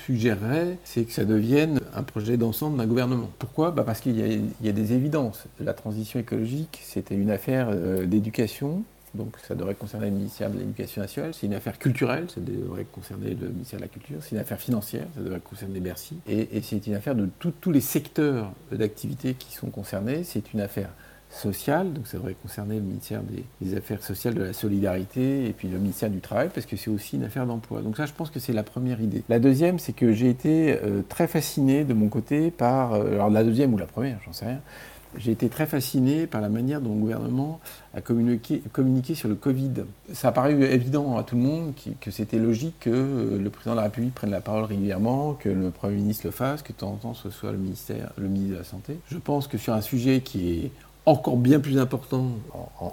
suggérerais, 0.04 0.78
c'est 0.84 1.04
que 1.04 1.12
ça 1.12 1.24
devienne 1.24 1.80
un 1.94 2.02
projet 2.02 2.36
d'ensemble 2.36 2.78
d'un 2.78 2.86
gouvernement. 2.86 3.30
Pourquoi? 3.38 3.70
Bah 3.70 3.82
Parce 3.84 4.00
qu'il 4.00 4.16
y, 4.18 4.68
a 4.68 4.72
des 4.72 4.92
évidences. 4.92 5.44
La 5.60 5.74
transition 5.74 6.20
écologique, 6.20 6.80
c'était 6.82 7.14
une 7.14 7.30
affaire 7.30 7.68
euh, 7.70 8.06
d'éducation, 8.06 8.84
donc 9.14 9.36
ça 9.46 9.54
devrait 9.54 9.74
concerner 9.74 10.06
le 10.06 10.16
ministère 10.16 10.50
de 10.50 10.58
l'Éducation 10.58 11.02
nationale. 11.02 11.34
C'est 11.34 11.46
une 11.46 11.54
affaire 11.54 11.78
culturelle, 11.78 12.26
ça 12.32 12.40
devrait 12.40 12.86
concerner 12.90 13.30
le 13.34 13.48
ministère 13.48 13.78
de 13.78 13.84
la 13.84 13.88
Culture. 13.88 14.16
C'est 14.20 14.32
une 14.32 14.40
affaire 14.40 14.58
financière, 14.58 15.06
ça 15.14 15.20
devrait 15.20 15.40
concerner 15.40 15.80
Bercy. 15.80 16.16
Et, 16.28 16.56
et 16.56 16.62
c'est 16.62 16.86
une 16.86 16.94
affaire 16.94 17.14
de 17.14 17.28
tous 17.38 17.72
les 17.72 17.80
secteurs 17.80 18.52
d'activité 18.72 19.34
qui 19.34 19.52
sont 19.54 19.70
concernés. 19.70 20.24
C'est 20.24 20.52
une 20.52 20.60
affaire 20.60 20.90
sociale, 21.34 21.92
donc 21.92 22.06
ça 22.06 22.16
devrait 22.16 22.36
concerner 22.40 22.76
le 22.76 22.82
ministère 22.82 23.20
des, 23.22 23.76
Affaires 23.76 24.02
sociales, 24.02 24.34
de 24.34 24.42
la 24.42 24.52
solidarité, 24.52 25.46
et 25.46 25.52
puis 25.52 25.68
le 25.68 25.78
ministère 25.78 26.10
du 26.10 26.20
Travail, 26.20 26.50
parce 26.54 26.66
que 26.66 26.76
c'est 26.76 26.90
aussi 26.90 27.16
une 27.16 27.24
affaire 27.24 27.46
d'emploi. 27.46 27.82
Donc 27.82 27.96
ça, 27.96 28.06
je 28.06 28.12
pense 28.12 28.30
que 28.30 28.38
c'est 28.38 28.52
la 28.52 28.62
première 28.62 29.00
idée. 29.00 29.22
La 29.28 29.38
deuxième, 29.38 29.78
c'est 29.78 29.92
que 29.92 30.12
j'ai 30.12 30.30
été 30.30 30.78
euh, 30.82 31.02
très 31.08 31.26
fasciné 31.26 31.84
de 31.84 31.94
mon 31.94 32.08
côté 32.08 32.50
par, 32.50 32.94
euh, 32.94 33.14
alors 33.14 33.30
la 33.30 33.42
deuxième 33.42 33.74
ou 33.74 33.78
la 33.78 33.86
première, 33.86 34.18
j'en 34.24 34.32
sais 34.32 34.46
rien, 34.46 34.60
j'ai 35.16 35.32
été 35.32 35.48
très 35.48 35.66
fasciné 35.66 36.26
par 36.26 36.40
la 36.40 36.48
manière 36.48 36.80
dont 36.80 36.94
le 36.94 37.00
gouvernement 37.00 37.60
a 37.94 38.00
communiqué, 38.00 38.62
communiqué, 38.72 39.14
sur 39.14 39.28
le 39.28 39.34
Covid. 39.34 39.84
Ça 40.12 40.28
a 40.28 40.32
paru 40.32 40.64
évident 40.64 41.16
à 41.16 41.22
tout 41.22 41.36
le 41.36 41.42
monde 41.42 41.72
que 42.00 42.10
c'était 42.10 42.38
logique 42.38 42.74
que 42.80 42.90
euh, 42.90 43.38
le 43.38 43.50
président 43.50 43.72
de 43.72 43.76
la 43.76 43.84
République 43.84 44.14
prenne 44.14 44.30
la 44.30 44.40
parole 44.40 44.64
régulièrement, 44.64 45.34
que 45.34 45.48
le 45.48 45.70
Premier 45.70 45.96
ministre 45.96 46.26
le 46.26 46.32
fasse, 46.32 46.62
que 46.62 46.72
de 46.72 46.78
temps 46.78 46.92
en 46.92 46.96
temps 46.96 47.14
ce 47.14 47.30
soit 47.30 47.52
le, 47.52 47.58
ministère, 47.58 48.12
le 48.16 48.28
ministre 48.28 48.54
de 48.54 48.58
la 48.58 48.64
Santé. 48.64 48.98
Je 49.08 49.18
pense 49.18 49.46
que 49.46 49.58
sur 49.58 49.74
un 49.74 49.80
sujet 49.80 50.20
qui 50.20 50.50
est 50.52 50.70
encore 51.06 51.36
bien 51.36 51.60
plus 51.60 51.78
important. 51.78 52.28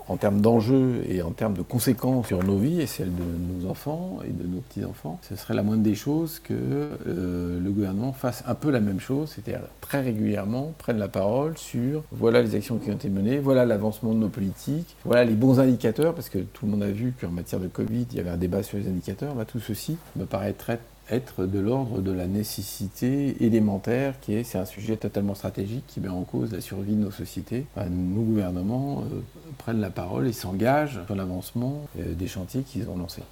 En, 0.07 0.17
termes 0.17 0.41
d'enjeux 0.41 1.03
et 1.09 1.21
en 1.21 1.31
termes 1.31 1.55
de 1.55 1.61
conséquences 1.61 2.27
sur 2.27 2.43
nos 2.43 2.57
vies 2.57 2.81
et 2.81 2.85
celles 2.85 3.13
de 3.13 3.23
nos 3.63 3.69
enfants 3.69 4.19
et 4.23 4.31
de 4.31 4.47
nos 4.47 4.59
petits-enfants, 4.59 5.19
ce 5.27 5.35
serait 5.35 5.53
la 5.53 5.63
moindre 5.63 5.83
des 5.83 5.95
choses 5.95 6.39
que 6.39 6.53
euh, 6.53 7.59
le 7.59 7.71
gouvernement 7.71 8.13
fasse 8.13 8.43
un 8.45 8.55
peu 8.55 8.69
la 8.69 8.79
même 8.79 8.99
chose, 8.99 9.31
c'est-à-dire 9.35 9.65
très 9.79 10.01
régulièrement 10.01 10.73
prenne 10.77 10.97
la 10.97 11.07
parole 11.07 11.57
sur 11.57 12.03
voilà 12.11 12.41
les 12.41 12.55
actions 12.55 12.77
qui 12.77 12.91
ont 12.91 12.95
été 12.95 13.09
menées, 13.09 13.39
voilà 13.39 13.65
l'avancement 13.65 14.13
de 14.13 14.19
nos 14.19 14.29
politiques, 14.29 14.95
voilà 15.05 15.25
les 15.25 15.33
bons 15.33 15.59
indicateurs, 15.59 16.13
parce 16.13 16.29
que 16.29 16.39
tout 16.39 16.65
le 16.65 16.71
monde 16.71 16.83
a 16.83 16.91
vu 16.91 17.13
qu'en 17.19 17.31
matière 17.31 17.59
de 17.59 17.67
Covid, 17.67 18.05
il 18.11 18.17
y 18.17 18.19
avait 18.19 18.29
un 18.29 18.37
débat 18.37 18.63
sur 18.63 18.77
les 18.77 18.87
indicateurs, 18.87 19.33
tout 19.47 19.59
ceci 19.59 19.97
me 20.15 20.25
paraît 20.25 20.53
très 20.53 20.79
être 21.09 21.45
de 21.45 21.59
l'ordre 21.59 22.01
de 22.01 22.11
la 22.11 22.27
nécessité 22.27 23.43
élémentaire, 23.43 24.19
qui 24.19 24.35
est, 24.35 24.43
c'est 24.43 24.57
un 24.57 24.65
sujet 24.65 24.97
totalement 24.97 25.35
stratégique 25.35 25.83
qui 25.87 25.99
met 25.99 26.09
en 26.09 26.23
cause 26.23 26.51
la 26.53 26.61
survie 26.61 26.93
de 26.93 27.01
nos 27.01 27.11
sociétés. 27.11 27.65
nos 27.89 28.21
gouvernements 28.21 29.01
euh, 29.01 29.21
prennent 29.57 29.81
la 29.81 29.89
parole 29.89 30.27
et 30.27 30.33
s'engagent 30.33 30.99
sur 31.05 31.15
l'avancement 31.15 31.81
euh, 31.99 32.13
des 32.13 32.27
chantiers 32.27 32.61
qu'ils 32.61 32.89
ont 32.89 32.97
lancés. 32.97 33.23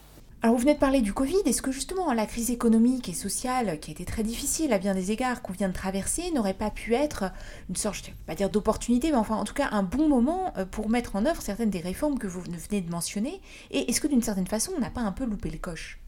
Alors 0.41 0.55
vous 0.55 0.61
venez 0.61 0.73
de 0.73 0.79
parler 0.79 1.01
du 1.01 1.11
Covid, 1.11 1.41
est-ce 1.45 1.61
que 1.61 1.73
justement 1.73 2.13
la 2.13 2.25
crise 2.25 2.49
économique 2.49 3.09
et 3.09 3.13
sociale, 3.13 3.77
qui 3.81 3.91
a 3.91 3.93
été 3.93 4.05
très 4.05 4.23
difficile 4.23 4.71
à 4.71 4.79
bien 4.79 4.95
des 4.95 5.11
égards 5.11 5.41
qu'on 5.41 5.51
vient 5.51 5.67
de 5.67 5.73
traverser, 5.73 6.31
n'aurait 6.31 6.53
pas 6.53 6.69
pu 6.69 6.93
être 6.93 7.25
une 7.67 7.75
sorte, 7.75 7.97
je 7.97 8.01
ne 8.03 8.07
vais 8.07 8.13
pas 8.25 8.35
dire 8.35 8.49
d'opportunité, 8.49 9.11
mais 9.11 9.17
enfin 9.17 9.35
en 9.35 9.43
tout 9.43 9.53
cas 9.53 9.67
un 9.73 9.83
bon 9.83 10.07
moment 10.07 10.53
euh, 10.57 10.63
pour 10.63 10.89
mettre 10.89 11.17
en 11.17 11.25
œuvre 11.25 11.41
certaines 11.41 11.69
des 11.69 11.81
réformes 11.81 12.17
que 12.17 12.27
vous 12.27 12.39
venez 12.39 12.79
de 12.79 12.89
mentionner? 12.89 13.41
Et 13.71 13.89
est-ce 13.89 13.99
que 13.99 14.07
d'une 14.07 14.21
certaine 14.21 14.47
façon 14.47 14.71
on 14.77 14.79
n'a 14.79 14.89
pas 14.89 15.01
un 15.01 15.11
peu 15.11 15.25
loupé 15.25 15.49
le 15.49 15.57
coche? 15.57 15.99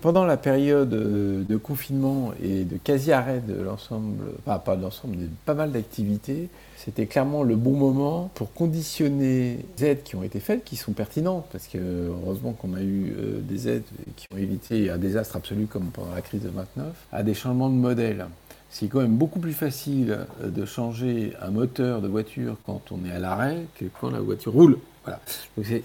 Pendant 0.00 0.24
la 0.24 0.36
période 0.36 0.90
de 0.90 1.56
confinement 1.56 2.32
et 2.42 2.64
de 2.64 2.76
quasi-arrêt 2.76 3.40
de 3.46 3.60
l'ensemble, 3.60 4.24
enfin 4.46 4.58
pas 4.58 4.76
de 4.76 4.82
l'ensemble, 4.82 5.16
mais 5.18 5.24
de 5.24 5.30
pas 5.44 5.54
mal 5.54 5.72
d'activités, 5.72 6.48
c'était 6.84 7.06
clairement 7.06 7.42
le 7.42 7.56
bon 7.56 7.72
moment 7.72 8.30
pour 8.34 8.52
conditionner 8.52 9.58
les 9.78 9.84
aides 9.84 10.02
qui 10.02 10.16
ont 10.16 10.22
été 10.22 10.38
faites, 10.38 10.64
qui 10.64 10.76
sont 10.76 10.92
pertinentes, 10.92 11.46
parce 11.50 11.66
que 11.66 11.78
heureusement 11.78 12.52
qu'on 12.52 12.74
a 12.74 12.82
eu 12.82 13.14
euh, 13.16 13.40
des 13.40 13.68
aides 13.68 13.84
qui 14.16 14.26
ont 14.34 14.36
évité 14.36 14.90
un 14.90 14.98
désastre 14.98 15.36
absolu 15.36 15.66
comme 15.66 15.86
pendant 15.86 16.14
la 16.14 16.20
crise 16.20 16.42
de 16.42 16.50
29, 16.50 16.86
à 17.10 17.22
des 17.22 17.32
changements 17.32 17.70
de 17.70 17.74
modèle. 17.74 18.26
C'est 18.68 18.88
quand 18.88 19.00
même 19.00 19.16
beaucoup 19.16 19.38
plus 19.38 19.54
facile 19.54 20.26
euh, 20.42 20.50
de 20.50 20.64
changer 20.66 21.32
un 21.40 21.50
moteur 21.50 22.02
de 22.02 22.08
voiture 22.08 22.56
quand 22.66 22.82
on 22.90 23.08
est 23.08 23.12
à 23.12 23.18
l'arrêt 23.18 23.64
que 23.78 23.86
quand 24.00 24.10
la 24.10 24.20
voiture 24.20 24.52
roule. 24.52 24.78
Voilà. 25.04 25.20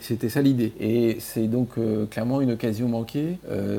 C'était 0.02 0.30
ça 0.30 0.42
l'idée. 0.42 0.74
Et 0.80 1.18
c'est 1.20 1.48
donc 1.48 1.78
euh, 1.78 2.06
clairement 2.06 2.42
une 2.42 2.52
occasion 2.52 2.88
manquée. 2.88 3.38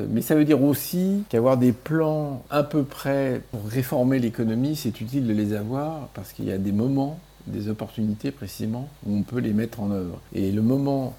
mais 0.09 0.21
ça 0.21 0.35
veut 0.35 0.45
dire 0.45 0.61
aussi 0.63 1.23
qu'avoir 1.29 1.57
des 1.57 1.71
plans 1.71 2.43
à 2.49 2.63
peu 2.63 2.83
près 2.83 3.41
pour 3.51 3.65
réformer 3.65 4.19
l'économie, 4.19 4.75
c'est 4.75 5.01
utile 5.01 5.27
de 5.27 5.33
les 5.33 5.53
avoir 5.53 6.09
parce 6.13 6.33
qu'il 6.33 6.45
y 6.45 6.51
a 6.51 6.57
des 6.57 6.71
moments, 6.71 7.19
des 7.47 7.69
opportunités 7.69 8.31
précisément, 8.31 8.87
où 9.05 9.15
on 9.15 9.23
peut 9.23 9.39
les 9.39 9.53
mettre 9.53 9.81
en 9.81 9.91
œuvre. 9.91 10.19
Et 10.33 10.51
le 10.51 10.61
moment 10.61 11.15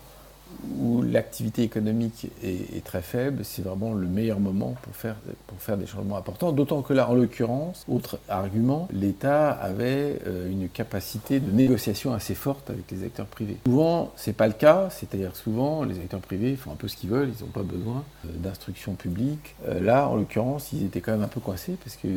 où 0.79 1.03
l'activité 1.03 1.62
économique 1.62 2.29
est, 2.43 2.85
très 2.85 3.03
faible, 3.03 3.45
c'est 3.45 3.62
vraiment 3.62 3.93
le 3.93 4.07
meilleur 4.07 4.41
moment 4.41 4.75
pour 4.83 4.95
faire, 4.95 5.17
pour 5.47 5.59
faire 5.61 5.77
des 5.77 5.87
changements 5.87 6.17
importants. 6.17 6.53
D'autant 6.53 6.83
que 6.83 6.93
là, 6.93 7.09
en 7.09 7.15
l'occurrence, 7.15 7.85
autre 7.88 8.19
argument, 8.29 8.88
l'État 8.93 9.51
avait 9.51 10.19
euh, 10.27 10.51
une 10.51 10.69
capacité 10.69 11.41
de 11.41 11.51
négociation 11.51 12.12
assez 12.12 12.35
forte 12.35 12.71
avec 12.71 12.91
les 12.91 13.05
acteurs 13.05 13.27
privés. 13.27 13.57
Souvent, 13.67 14.12
c'est 14.17 14.33
pas 14.33 14.47
le 14.47 14.53
cas, 14.53 14.88
c'est-à-dire 14.91 15.37
souvent, 15.37 15.85
les 15.85 15.99
acteurs 15.99 16.21
privés 16.21 16.57
font 16.57 16.73
un 16.73 16.77
peu 16.77 16.88
ce 16.88 16.97
qu'ils 16.97 17.11
veulent, 17.11 17.31
ils 17.38 17.45
n'ont 17.45 17.51
pas 17.51 17.62
besoin 17.62 18.05
euh, 18.25 18.29
d'instructions 18.38 18.95
publiques. 18.95 19.55
Euh, 19.69 19.81
là, 19.81 20.09
en 20.09 20.17
l'occurrence, 20.17 20.73
ils 20.73 20.85
étaient 20.85 21.01
quand 21.01 21.12
même 21.12 21.23
un 21.23 21.29
peu 21.29 21.41
coincés 21.41 21.77
parce 21.83 21.97
qu'ils 21.97 22.11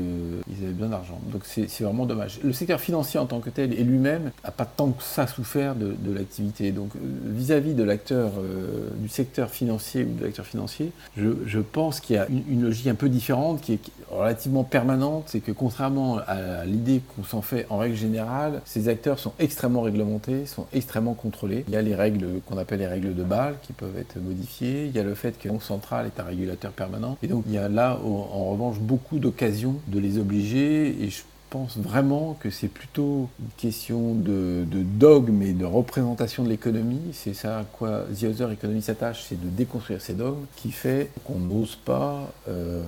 avaient 0.64 0.72
besoin 0.72 0.90
d'argent. 0.90 1.20
Donc 1.32 1.44
c'est 1.46 1.84
vraiment 1.84 2.06
dommage. 2.06 2.40
Le 2.44 2.54
secteur 2.54 2.80
financier 2.80 3.20
en 3.20 3.26
tant 3.26 3.40
que 3.40 3.50
tel 3.50 3.74
et 3.74 3.84
lui-même 3.84 4.32
n'a 4.44 4.52
pas 4.52 4.66
tant 4.66 4.92
que 4.92 5.04
ça 5.04 5.28
souffert 5.28 5.76
de, 5.76 5.96
l'activité. 6.14 6.72
Donc 6.72 6.92
vis-à-vis 6.96 7.72
-vis 7.72 7.76
de 7.76 7.84
l'acteur 7.84 8.25
euh, 8.38 8.90
du 8.98 9.10
secteur 9.10 9.50
financier 9.50 10.04
ou 10.04 10.14
de 10.18 10.24
l'acteur 10.24 10.46
financier, 10.46 10.92
je, 11.18 11.60
pense 11.60 12.00
qu'il 12.00 12.16
y 12.16 12.20
a 12.20 12.28
une, 12.30 12.64
logique 12.64 12.88
un 12.88 12.96
peu 12.96 13.10
différente 13.10 13.62
qui 13.62 13.74
est 13.74 13.80
relativement 14.10 14.64
permanente, 14.64 15.26
c'est 15.28 15.40
que 15.40 15.52
contrairement 15.52 16.20
à 16.28 16.66
l'idée 16.66 17.02
qu'on 17.16 17.24
s'en 17.24 17.42
fait 17.42 17.66
en 17.70 17.78
règle 17.78 17.96
générale, 17.96 18.62
ces 18.66 18.88
acteurs 18.88 19.20
sont 19.20 19.34
extrêmement 19.40 19.82
réglementés, 19.82 20.46
sont 20.46 20.68
extrêmement 20.74 21.14
contrôlés. 21.14 21.66
Il 21.68 21.74
y 21.74 21.78
a 21.78 21.82
les 21.82 21.96
règles 21.96 22.42
qu'on 22.46 22.58
appelle 22.58 22.80
les 22.80 22.88
règles 22.88 23.16
de 23.16 23.24
Bâle 23.24 23.56
qui 23.64 23.74
peuvent 23.74 23.98
être 23.98 24.18
modifiées, 24.22 24.86
il 24.86 24.96
y 24.96 25.00
a 25.00 25.04
le 25.04 25.16
fait 25.16 25.38
que 25.38 25.48
la 25.48 25.54
Banque 25.54 25.64
centrale 25.64 26.06
est 26.06 26.20
un 26.20 26.24
régulateur 26.24 26.72
permanent, 26.72 27.18
et 27.24 27.28
donc 27.28 27.44
il 27.48 27.54
y 27.54 27.58
a 27.58 27.70
là 27.70 27.98
en 28.04 28.52
revanche 28.52 28.80
beaucoup 28.80 29.20
d'occasions 29.20 29.76
de 29.88 30.00
les 30.00 30.18
obliger, 30.18 31.04
et 31.04 31.10
je 31.10 31.22
pense 31.50 31.78
vraiment 31.78 32.36
que 32.40 32.50
c'est 32.50 32.68
plutôt 32.68 33.30
une 33.40 33.50
question 33.58 34.14
de, 34.14 34.66
dogme 34.72 35.42
et 35.42 35.54
de 35.54 35.66
représentation 35.66 36.44
de 36.44 36.50
l'économie. 36.50 37.02
C'est 37.14 37.34
ça 37.34 37.60
à 37.60 37.64
quoi 37.64 38.06
The 38.20 38.24
Other 38.26 38.52
Economy 38.52 38.82
s'attache, 38.82 39.26
c'est 39.28 39.40
de 39.40 39.50
déconstruire 39.50 40.02
ces 40.02 40.14
dogmes 40.14 40.46
qui 40.56 40.72
fait 40.72 41.12
qu'on 41.24 41.40
n'ose 41.40 41.76
pas 41.76 42.32
euh, 42.48 42.82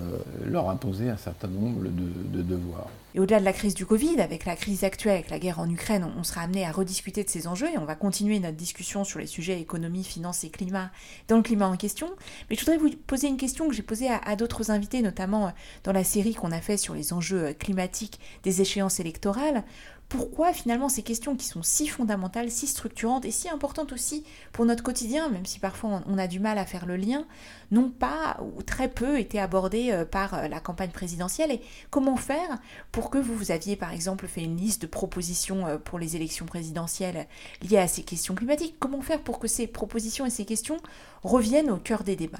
leur 0.45 0.69
imposer 0.69 1.09
un 1.09 1.17
certain 1.17 1.47
nombre 1.47 1.83
de, 1.83 2.41
devoirs. 2.41 2.89
Et 3.15 3.19
au-delà 3.19 3.39
de 3.39 3.45
la 3.45 3.53
crise 3.53 3.73
du 3.73 3.85
Covid, 3.85 4.19
avec 4.19 4.45
la 4.45 4.55
crise 4.55 4.83
actuelle, 4.83 5.13
avec 5.15 5.29
la 5.29 5.39
guerre 5.39 5.59
en 5.59 5.69
Ukraine, 5.69 6.05
on 6.17 6.23
sera 6.23 6.41
amené 6.41 6.65
à 6.65 6.71
rediscuter 6.71 7.23
de 7.23 7.29
ces 7.29 7.47
enjeux 7.47 7.69
et 7.73 7.77
on 7.77 7.85
va 7.85 7.95
continuer 7.95 8.39
notre 8.39 8.57
discussion 8.57 9.03
sur 9.03 9.19
les 9.19 9.27
sujets 9.27 9.59
économie, 9.61 10.03
finance 10.03 10.43
et 10.43 10.49
climat 10.49 10.91
dans 11.27 11.37
le 11.37 11.41
climat 11.41 11.67
en 11.67 11.77
question. 11.77 12.09
Mais 12.49 12.55
je 12.55 12.61
voudrais 12.61 12.77
vous 12.77 12.89
poser 13.07 13.27
une 13.27 13.37
question 13.37 13.67
que 13.67 13.73
j'ai 13.73 13.81
posée 13.81 14.09
à, 14.09 14.35
d'autres 14.35 14.71
invités, 14.71 15.01
notamment 15.01 15.53
dans 15.83 15.93
la 15.93 16.03
série 16.03 16.35
qu'on 16.35 16.51
a 16.51 16.61
fait 16.61 16.77
sur 16.77 16.93
les 16.93 17.13
enjeux 17.13 17.53
climatiques 17.53 18.19
des 18.43 18.61
échéances 18.61 18.99
électorales, 18.99 19.63
pourquoi 20.09 20.53
finalement 20.53 20.87
ces 20.87 21.03
questions 21.03 21.35
qui 21.35 21.45
sont 21.45 21.63
si 21.63 21.87
fondamentales, 21.87 22.49
si 22.49 22.65
structurantes 22.67 23.25
et 23.25 23.31
si 23.31 23.49
importantes 23.49 23.91
aussi 23.91 24.23
pour 24.53 24.65
notre 24.65 24.83
quotidien, 24.83 25.29
même 25.29 25.45
si 25.45 25.59
parfois 25.59 26.01
on 26.07 26.17
a 26.17 26.27
du 26.27 26.39
mal 26.39 26.57
à 26.57 26.65
faire 26.65 26.85
le 26.85 26.95
lien, 26.95 27.25
n'ont 27.71 27.89
pas 27.89 28.37
ou 28.41 28.63
très 28.63 28.87
peu 28.87 29.19
été 29.19 29.39
abordées 29.39 29.91
euh, 29.91 30.05
par 30.05 30.33
euh, 30.33 30.47
la 30.47 30.61
campagne 30.61 30.91
présidentielle 30.91 31.51
et 31.51 31.61
comment 31.89 32.15
faire 32.15 32.57
pour 32.93 33.09
que 33.09 33.17
vous, 33.17 33.35
vous 33.35 33.51
aviez 33.51 33.75
par 33.75 33.91
exemple 33.91 34.27
fait 34.27 34.43
une 34.43 34.55
liste 34.55 34.83
de 34.83 34.87
propositions 34.87 35.67
euh, 35.67 35.77
pour 35.77 35.99
les 35.99 36.15
élections 36.15 36.45
présidentielles 36.45 37.27
liées 37.61 37.77
à 37.77 37.87
ces 37.87 38.03
questions 38.03 38.35
climatiques, 38.35 38.75
comment 38.79 39.01
faire 39.01 39.19
pour 39.19 39.39
que 39.39 39.49
ces 39.49 39.67
propositions 39.67 40.25
et 40.25 40.29
ces 40.29 40.45
questions 40.45 40.77
reviennent 41.23 41.69
au 41.69 41.77
cœur 41.77 42.03
des 42.03 42.15
débats? 42.15 42.37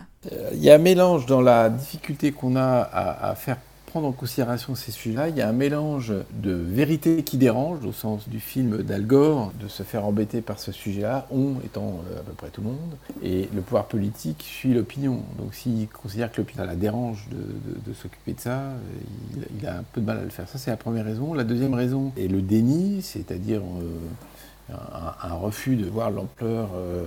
Il 0.54 0.64
y 0.64 0.70
a 0.70 0.76
un 0.76 0.80
mélange 0.80 1.26
dans 1.26 1.42
la 1.42 1.70
difficulté 1.70 2.32
qu'on 2.32 2.56
a 2.56 2.80
à, 2.80 3.30
à 3.30 3.36
faire 3.36 3.58
prendre 3.88 4.08
en 4.08 4.12
considération 4.12 4.76
ces 4.76 4.92
sujets-là, 4.92 5.30
il 5.30 5.38
y 5.38 5.42
a 5.42 5.48
un 5.48 5.54
mélange 5.54 6.14
de 6.34 6.52
vérité 6.52 7.24
qui 7.24 7.38
dérange, 7.38 7.84
au 7.86 7.94
sens 7.94 8.28
du 8.28 8.40
film 8.40 8.84
d'Al 8.84 9.06
Gore, 9.06 9.54
de 9.60 9.68
se 9.68 9.82
faire 9.82 10.06
embêter 10.06 10.42
par 10.42 10.60
ce 10.60 10.72
sujet-là, 10.72 11.26
on 11.32 11.56
étant 11.66 12.02
euh, 12.12 12.20
à 12.20 12.24
peu 12.24 12.34
près 12.34 12.50
tout 12.50 12.62
le 12.62 12.68
monde, 12.68 12.98
et 13.24 13.50
le 13.56 13.62
pouvoir 13.62 13.86
politique 13.86 14.44
suit 14.44 14.74
l'opinion. 14.74 15.22
Donc 15.40 15.56
s'il 15.56 15.88
considère 15.88 16.32
que 16.32 16.38
l'opinion 16.38 16.66
la 16.66 16.76
dérange 16.76 17.28
de, 17.32 17.94
s'occuper 17.94 18.34
de 18.34 18.42
ça, 18.42 18.62
il, 19.60 19.66
a 19.66 19.78
un 19.78 19.84
peu 19.94 20.02
de 20.02 20.06
mal 20.06 20.18
à 20.18 20.24
le 20.24 20.30
faire. 20.30 20.48
Ça, 20.50 20.58
c'est 20.58 20.70
la 20.70 20.78
première 20.78 21.06
raison. 21.06 21.34
La 21.34 21.46
deuxième 21.46 21.74
raison 21.74 22.12
est 22.18 22.28
le 22.28 22.42
déni, 22.42 23.02
c'est-à-dire... 23.02 23.62
Euh, 23.62 23.92
un, 24.70 25.34
refus 25.36 25.78
de 25.78 25.86
voir 25.86 26.12
l'ampleur 26.12 26.72
euh, 26.76 27.04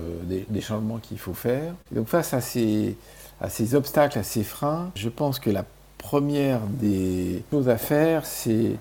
des, 0.49 0.61
changements 0.61 0.97
qu'il 0.97 1.19
faut 1.19 1.35
faire. 1.35 1.75
donc 1.91 2.07
face 2.07 2.33
à 2.33 2.41
ces, 2.41 2.97
à 3.39 3.49
ces 3.49 3.75
obstacles, 3.75 4.17
à 4.17 4.23
ces 4.23 4.43
freins, 4.43 4.89
je 4.95 5.09
pense 5.09 5.37
que 5.37 5.51
la 5.51 5.63
première 6.01 6.61
des 6.67 7.43
choses 7.51 7.69
à 7.69 7.77
faire, 7.77 8.25
c'est 8.25 8.75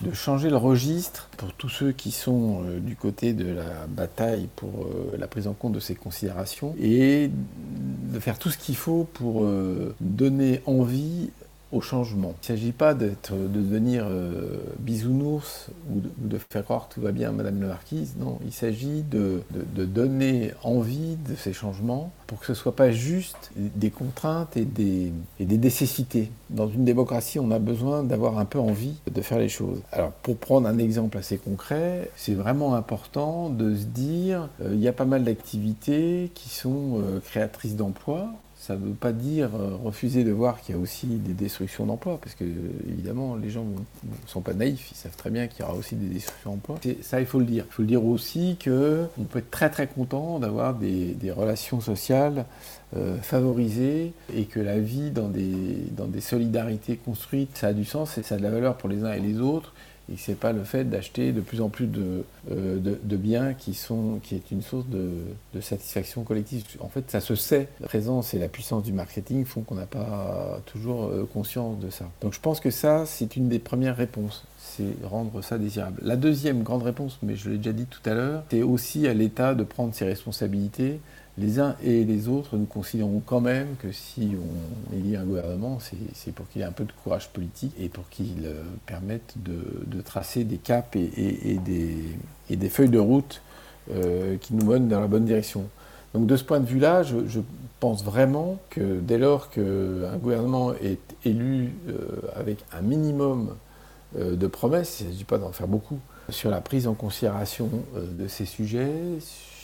de 0.00 0.12
changer 0.12 0.48
le 0.48 0.56
registre. 0.56 1.28
Pour 1.36 1.52
tous 1.52 1.68
ceux 1.68 1.92
qui 1.92 2.10
sont 2.10 2.62
euh, 2.64 2.80
du 2.80 2.96
côté 2.96 3.34
de 3.34 3.52
la 3.52 3.86
bataille 3.88 4.48
pour 4.56 4.84
euh, 4.84 5.16
la 5.18 5.28
prise 5.28 5.46
en 5.46 5.52
compte 5.52 5.74
de 5.74 5.80
ces 5.80 5.94
considérations 5.94 6.74
et 6.80 7.30
de 7.30 8.18
faire 8.18 8.38
tout 8.38 8.50
ce 8.50 8.58
qu'il 8.58 8.74
faut 8.74 9.06
pour 9.12 9.44
euh, 9.44 9.94
donner 10.00 10.62
envie 10.66 11.30
changement. 11.80 12.34
Il 12.42 12.52
ne 12.52 12.58
s'agit 12.58 12.72
pas 12.72 12.94
de 12.94 13.12
devenir 13.30 14.06
euh, 14.08 14.58
bisounours 14.78 15.68
ou 15.90 16.00
de, 16.18 16.38
faire 16.50 16.64
croire 16.64 16.88
que 16.88 16.94
tout 16.94 17.00
va 17.00 17.12
bien 17.12 17.32
Madame 17.32 17.60
la 17.60 17.68
Marquise, 17.68 18.14
non, 18.18 18.38
il 18.44 18.52
s'agit 18.52 19.02
de, 19.02 19.42
donner 19.74 20.52
envie 20.62 21.16
de 21.28 21.34
ces 21.34 21.52
changements 21.52 22.12
pour 22.26 22.40
que 22.40 22.46
ce 22.46 22.52
ne 22.52 22.56
soit 22.56 22.74
pas 22.74 22.90
juste 22.90 23.50
des 23.56 23.90
contraintes 23.90 24.56
et 24.56 24.64
des, 24.64 25.12
et 25.38 25.44
des 25.44 25.58
nécessités. 25.58 26.30
Dans 26.50 26.68
une 26.68 26.84
démocratie, 26.84 27.38
on 27.38 27.50
a 27.50 27.58
besoin 27.58 28.02
d'avoir 28.02 28.38
un 28.38 28.44
peu 28.44 28.58
envie 28.58 28.94
de 29.10 29.20
faire 29.22 29.38
les 29.38 29.48
choses. 29.48 29.80
Alors 29.92 30.12
pour 30.12 30.36
prendre 30.36 30.68
un 30.68 30.78
exemple 30.78 31.18
assez 31.18 31.38
concret, 31.38 32.10
c'est 32.16 32.34
vraiment 32.34 32.74
important 32.74 33.50
de 33.50 33.74
se 33.74 33.84
dire, 33.84 34.48
euh, 34.62 34.70
il 34.72 34.80
y 34.80 34.88
a 34.88 34.92
pas 34.92 35.04
mal 35.04 35.24
d'activités 35.24 36.30
qui 36.34 36.48
sont 36.48 37.00
euh, 37.00 37.20
créatrices 37.20 37.76
d'emplois, 37.76 38.28
ça 38.62 38.76
ne 38.76 38.86
veut 38.86 38.94
pas 38.94 39.10
dire 39.10 39.50
euh, 39.56 39.74
refuser 39.74 40.22
de 40.22 40.30
voir 40.30 40.60
qu'il 40.60 40.76
y 40.76 40.78
a 40.78 40.80
aussi 40.80 41.06
des 41.08 41.32
destructions 41.32 41.84
d'emplois, 41.84 42.20
parce 42.22 42.36
que 42.36 42.44
évidemment, 42.88 43.34
les 43.34 43.50
gens 43.50 43.64
ne 43.64 44.12
sont 44.28 44.40
pas 44.40 44.54
naïfs, 44.54 44.92
ils 44.92 44.94
savent 44.94 45.16
très 45.16 45.30
bien 45.30 45.48
qu'il 45.48 45.64
y 45.64 45.68
aura 45.68 45.74
aussi 45.74 45.96
des 45.96 46.06
destructions 46.06 46.52
d'emplois. 46.52 46.78
Ça, 47.00 47.18
il 47.18 47.26
faut 47.26 47.40
le 47.40 47.44
dire. 47.44 47.64
Il 47.68 47.72
faut 47.72 47.82
le 47.82 47.88
dire 47.88 48.04
aussi 48.04 48.56
qu'on 48.62 49.24
peut 49.24 49.40
être 49.40 49.50
très 49.50 49.68
très 49.68 49.88
content 49.88 50.38
d'avoir 50.38 50.74
des, 50.74 51.16
relations 51.32 51.80
sociales 51.80 52.44
euh, 52.96 53.18
favorisées 53.20 54.12
et 54.32 54.44
que 54.44 54.60
la 54.60 54.78
vie 54.78 55.10
dans 55.10 55.28
des, 55.28 55.50
dans 55.96 56.06
des 56.06 56.20
solidarités 56.20 56.96
construites, 56.96 57.56
ça 57.56 57.68
a 57.68 57.72
du 57.72 57.84
sens 57.84 58.16
et 58.16 58.22
ça 58.22 58.36
a 58.36 58.38
de 58.38 58.44
la 58.44 58.50
valeur 58.50 58.76
pour 58.76 58.88
les 58.88 59.02
uns 59.02 59.12
et 59.12 59.20
les 59.20 59.40
autres 59.40 59.72
et 60.12 60.16
c'est 60.18 60.34
pas 60.34 60.52
le 60.52 60.62
fait 60.64 60.84
d'acheter 60.84 61.32
de 61.32 61.40
plus 61.40 61.60
en 61.60 61.68
plus 61.68 61.86
de, 61.86 62.24
euh, 62.50 62.78
de, 62.78 63.16
biens 63.16 63.54
qui, 63.54 63.72
sont, 63.72 64.20
qui 64.22 64.34
est 64.34 64.50
une 64.50 64.60
source 64.60 64.86
de, 64.86 65.10
de, 65.54 65.60
satisfaction 65.60 66.22
collective. 66.22 66.64
En 66.80 66.88
fait, 66.88 67.10
ça 67.10 67.20
se 67.20 67.34
sait. 67.34 67.68
La 67.80 67.86
présence 67.86 68.34
et 68.34 68.38
la 68.38 68.48
puissance 68.48 68.82
du 68.82 68.92
marketing 68.92 69.44
font 69.44 69.62
qu'on 69.62 69.76
n'a 69.76 69.86
pas 69.86 70.60
toujours 70.66 71.04
euh, 71.04 71.28
conscience 71.32 71.78
de 71.78 71.88
ça. 71.88 72.10
Donc 72.20 72.34
je 72.34 72.40
pense 72.40 72.60
que 72.60 72.70
ça, 72.70 73.06
c'est 73.06 73.36
une 73.36 73.48
des 73.48 73.58
premières 73.58 73.96
réponses. 73.96 74.44
C'est 74.58 74.94
rendre 75.04 75.42
ça 75.42 75.58
désirable. 75.58 76.00
La 76.02 76.16
deuxième 76.16 76.62
grande 76.62 76.82
réponse, 76.82 77.18
mais 77.22 77.36
je 77.36 77.50
l'ai 77.50 77.56
déjà 77.56 77.72
dit 77.72 77.86
tout 77.86 78.08
à 78.08 78.14
l'heure, 78.14 78.44
c'est 78.50 78.62
aussi 78.62 79.06
à 79.06 79.14
l'État 79.14 79.54
de 79.54 79.64
prendre 79.64 79.94
ses 79.94 80.04
responsabilités 80.04 81.00
les 81.38 81.60
uns 81.60 81.76
et 81.82 82.04
les 82.04 82.28
autres, 82.28 82.56
nous 82.56 82.66
considérons 82.66 83.22
quand 83.24 83.40
même 83.40 83.68
que 83.80 83.90
si 83.90 84.32
on 84.36 84.94
élit 84.96 85.16
un 85.16 85.24
gouvernement, 85.24 85.78
c'est 86.14 86.34
pour 86.34 86.48
qu'il 86.48 86.60
ait 86.60 86.66
un 86.66 86.72
peu 86.72 86.84
de 86.84 86.92
courage 87.02 87.30
politique 87.30 87.72
et 87.80 87.88
pour 87.88 88.08
qu'il 88.10 88.44
euh, 88.44 88.62
permette 88.84 89.34
de, 89.36 90.00
tracer 90.02 90.44
des 90.44 90.58
caps 90.58 90.94
et, 90.94 91.58
des, 91.64 92.68
feuilles 92.68 92.90
de 92.90 92.98
route 92.98 93.40
euh, 93.90 94.36
qui 94.36 94.54
nous 94.54 94.66
mènent 94.66 94.88
dans 94.88 95.00
la 95.00 95.06
bonne 95.06 95.24
direction. 95.24 95.64
Donc 96.12 96.26
de 96.26 96.36
ce 96.36 96.44
point 96.44 96.60
de 96.60 96.66
vue-là, 96.66 97.02
je, 97.02 97.40
pense 97.80 98.04
vraiment 98.04 98.58
que 98.70 99.00
dès 99.00 99.18
lors 99.18 99.50
qu'un 99.50 100.16
gouvernement 100.22 100.72
est 100.74 101.00
élu 101.24 101.72
euh, 101.88 101.98
avec 102.36 102.58
un 102.72 102.80
minimum 102.80 103.56
de 104.16 104.46
promesses, 104.46 105.00
il 105.00 105.06
ne 105.06 105.12
s'agit 105.12 105.24
pas 105.24 105.38
d'en 105.38 105.50
faire 105.50 105.66
beaucoup, 105.66 105.98
sur 106.28 106.48
la 106.48 106.60
prise 106.60 106.86
en 106.86 106.94
considération 106.94 107.68
de 107.96 108.28
ces 108.28 108.44
sujets, 108.44 108.92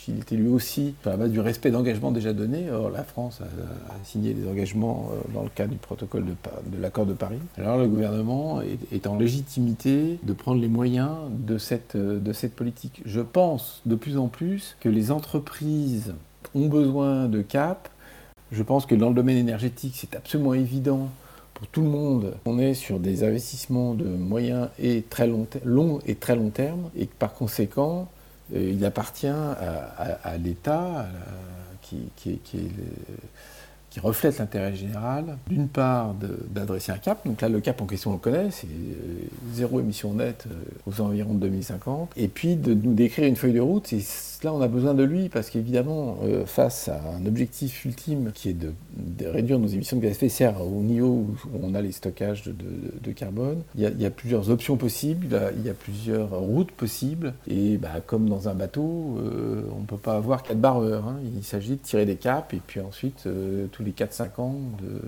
il 0.09 0.19
était 0.19 0.35
lui 0.35 0.47
aussi 0.47 0.95
la 1.05 1.17
base 1.17 1.31
du 1.31 1.39
respect 1.39 1.71
d'engagements 1.71 2.11
déjà 2.11 2.33
donnés. 2.33 2.69
Or, 2.71 2.89
la 2.89 3.03
France 3.03 3.41
a, 3.41 3.93
signé 4.03 4.33
des 4.33 4.47
engagements 4.47 5.11
euh, 5.11 5.33
dans 5.33 5.43
le 5.43 5.49
cadre 5.49 5.71
du 5.71 5.77
protocole 5.77 6.25
de, 6.25 6.81
l'accord 6.81 7.05
de 7.05 7.13
Paris. 7.13 7.39
Alors, 7.57 7.77
le 7.77 7.87
gouvernement 7.87 8.61
est, 8.91 9.07
en 9.07 9.17
légitimité 9.17 10.19
de 10.23 10.33
prendre 10.33 10.61
les 10.61 10.67
moyens 10.67 11.15
de 11.31 11.57
cette, 11.57 11.95
euh, 11.95 12.19
de 12.19 12.33
cette 12.33 12.55
politique. 12.55 13.01
Je 13.05 13.21
pense 13.21 13.81
de 13.85 13.95
plus 13.95 14.17
en 14.17 14.27
plus 14.27 14.75
que 14.79 14.89
les 14.89 15.11
entreprises 15.11 16.13
ont 16.55 16.67
besoin 16.67 17.27
de 17.27 17.41
cap. 17.41 17.89
Je 18.51 18.63
pense 18.63 18.85
que 18.85 18.95
dans 18.95 19.09
le 19.09 19.15
domaine 19.15 19.37
énergétique, 19.37 19.93
c'est 19.95 20.15
absolument 20.15 20.53
évident 20.53 21.09
pour 21.53 21.67
tout 21.67 21.81
le 21.81 21.89
monde. 21.89 22.33
On 22.45 22.57
est 22.57 22.73
sur 22.73 22.99
des 22.99 23.23
investissements 23.23 23.93
de 23.93 24.05
moyen 24.05 24.69
et 24.79 25.03
très 25.03 25.27
long, 25.27 25.45
long 25.65 25.99
et 26.05 26.15
très 26.15 26.35
long 26.35 26.49
terme 26.49 26.89
et 26.95 27.05
par 27.05 27.33
conséquent, 27.33 28.07
il 28.53 28.83
appartient 28.85 29.27
à, 29.27 30.37
l'État 30.37 31.07
qui, 31.81 32.09
qui, 32.15 32.39
reflète 33.97 34.37
l'intérêt 34.37 34.75
général, 34.75 35.37
d'une 35.47 35.67
part 35.67 36.13
d'adresser 36.51 36.91
un 36.91 36.97
cap, 36.97 37.25
donc 37.25 37.41
là 37.41 37.49
le 37.49 37.59
cap 37.59 37.81
en 37.81 37.85
question 37.85 38.11
on 38.11 38.13
le 38.13 38.19
connaît, 38.19 38.51
c'est 38.51 38.67
euh, 38.67 39.27
zéro 39.53 39.79
émission 39.79 40.13
nette 40.13 40.45
euh, 40.49 40.53
aux 40.85 41.01
environs 41.01 41.33
de 41.33 41.39
2050, 41.39 42.11
et 42.15 42.27
puis 42.27 42.55
de 42.55 42.73
nous 42.73 42.93
décrire 42.93 43.25
une 43.27 43.35
feuille 43.35 43.53
de 43.53 43.59
route, 43.59 43.91
et 43.93 44.03
là 44.43 44.53
on 44.53 44.61
a 44.61 44.67
besoin 44.67 44.93
de 44.93 45.03
lui, 45.03 45.29
parce 45.29 45.49
qu'évidemment, 45.49 46.17
face 46.45 46.87
à 46.87 47.01
un 47.17 47.25
objectif 47.25 47.83
ultime 47.85 48.31
qui 48.33 48.49
est 48.49 48.53
de, 48.53 48.73
réduire 49.25 49.59
nos 49.59 49.67
émissions 49.67 49.97
de 49.97 50.01
gaz 50.01 50.11
à 50.11 50.11
effet 50.11 50.27
de 50.27 50.31
serre 50.31 50.61
au 50.61 50.81
niveau 50.81 51.07
où 51.07 51.59
on 51.61 51.73
a 51.73 51.81
les 51.81 51.91
stockages 51.91 52.43
de, 52.45 53.11
carbone, 53.11 53.63
il 53.75 53.81
y, 53.81 54.05
a, 54.05 54.11
plusieurs 54.11 54.49
options 54.49 54.77
possibles, 54.77 55.27
il 55.57 55.65
y 55.65 55.69
a, 55.69 55.73
plusieurs 55.73 56.29
routes 56.29 56.71
possibles, 56.71 57.33
et 57.47 57.77
bah, 57.77 57.89
comme 58.05 58.29
dans 58.29 58.49
un 58.49 58.53
bateau, 58.53 59.17
on 59.75 59.81
ne 59.81 59.85
peut 59.87 59.97
pas 59.97 60.15
avoir 60.15 60.43
quatre 60.43 60.59
barreurs, 60.59 61.07
hein. 61.07 61.17
il 61.35 61.43
s'agit 61.43 61.71
de 61.71 61.81
tirer 61.81 62.05
des 62.05 62.15
caps, 62.15 62.53
et 62.53 62.61
puis 62.65 62.79
ensuite 62.79 63.27
tous 63.79 63.85
les 63.85 63.91
4-5 63.91 64.41
ans 64.41 64.55
de, 64.81 65.01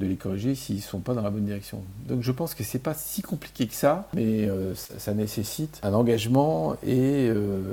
les 0.00 0.16
corriger 0.16 0.56
s'ils 0.56 0.76
ne 0.76 0.80
sont 0.80 0.98
pas 0.98 1.14
dans 1.14 1.22
la 1.22 1.30
bonne 1.30 1.44
direction. 1.44 1.80
Donc 2.08 2.22
je 2.22 2.32
pense 2.32 2.54
que 2.54 2.64
ce 2.64 2.76
n'est 2.76 2.82
pas 2.82 2.92
si 2.92 3.22
compliqué 3.22 3.68
que 3.68 3.74
ça, 3.74 4.08
mais 4.14 4.48
euh, 4.48 4.74
ça, 4.74 5.14
nécessite 5.14 5.78
un 5.84 5.94
engagement 5.94 6.74
et 6.84 7.28
euh, 7.28 7.72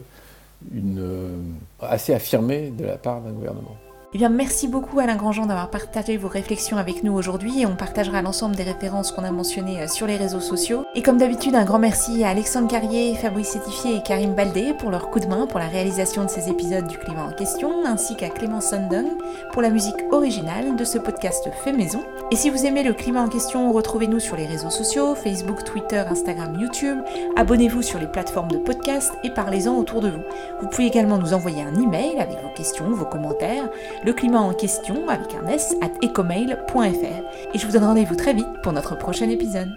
une, 0.71 0.99
euh, 0.99 1.35
assez 1.81 2.13
affirmé 2.13 2.69
de 2.69 2.85
la 2.85 2.97
part 2.97 3.21
d'un 3.21 3.31
gouvernement. 3.31 3.75
Eh 4.11 4.17
bien, 4.17 4.29
merci 4.29 4.67
beaucoup 4.67 4.99
Alain 4.99 5.17
Grandjean 5.17 5.45
d'avoir 5.45 5.69
partagé 5.69 6.17
vos 6.17 6.29
réflexions 6.29 6.77
avec 6.77 7.03
nous 7.03 7.13
aujourd'hui 7.13 7.63
on 7.67 7.75
partagera 7.75 8.23
l'ensemble 8.23 8.55
des 8.55 8.63
références 8.63 9.11
qu'on 9.11 9.23
a 9.23 9.29
mentionnées 9.29 9.83
euh, 9.83 9.87
sur 9.87 10.07
les 10.07 10.17
réseaux 10.17 10.39
sociaux. 10.39 10.83
Et 10.95 11.03
comme 11.03 11.19
d'habitude, 11.19 11.53
un 11.53 11.63
grand 11.63 11.77
merci 11.77 12.23
à 12.23 12.29
Alexandre 12.29 12.67
Carrier, 12.67 13.13
Fabrice 13.13 13.49
Sétifier 13.49 13.97
et 13.97 14.01
Karim 14.01 14.33
Baldé 14.33 14.73
pour 14.79 14.89
leur 14.89 15.11
coup 15.11 15.19
de 15.19 15.27
main 15.27 15.45
pour 15.45 15.59
la 15.59 15.67
réalisation 15.67 16.23
de 16.23 16.29
ces 16.29 16.49
épisodes 16.49 16.87
du 16.87 16.97
climat 16.97 17.25
en 17.25 17.33
question, 17.33 17.85
ainsi 17.85 18.15
qu'à 18.15 18.29
Clément 18.29 18.61
Sundung 18.61 19.05
pour 19.53 19.61
la 19.61 19.69
musique 19.69 20.03
originale 20.11 20.75
de 20.75 20.83
ce 20.83 20.97
podcast 20.97 21.47
fait 21.63 21.71
maison. 21.71 22.01
Et 22.31 22.35
si 22.35 22.49
vous 22.49 22.65
aimez 22.65 22.81
le 22.81 22.93
climat 22.93 23.21
en 23.21 23.29
question, 23.29 23.71
retrouvez-nous 23.71 24.19
sur 24.19 24.35
les 24.35 24.47
réseaux 24.47 24.71
sociaux, 24.71 25.13
Facebook, 25.13 25.63
Twitter, 25.63 26.03
Instagram, 26.09 26.59
YouTube. 26.59 26.97
Abonnez-vous 27.35 27.83
sur 27.83 27.99
les 27.99 28.07
plateformes 28.07 28.49
de 28.49 28.57
podcast 28.57 29.13
et 29.23 29.29
parlez-en 29.29 29.77
autour 29.77 30.01
de 30.01 30.09
vous. 30.09 30.23
Vous 30.61 30.67
pouvez 30.67 30.87
également 30.87 31.19
nous 31.19 31.35
envoyer 31.35 31.61
un 31.61 31.75
email 31.75 32.19
avec 32.19 32.41
vos 32.41 32.53
questions, 32.55 32.89
vos 32.89 33.05
commentaires 33.05 33.69
le 34.05 34.13
climat 34.13 34.39
en 34.39 34.53
question 34.53 35.07
avec 35.09 35.35
un 35.35 35.47
s 35.47 35.75
at 35.81 35.91
ecomail.fr. 36.05 37.53
Et 37.53 37.57
je 37.57 37.65
vous 37.65 37.71
donne 37.71 37.83
rendez-vous 37.83 38.15
très 38.15 38.33
vite 38.33 38.61
pour 38.63 38.73
notre 38.73 38.97
prochain 38.97 39.29
épisode. 39.29 39.69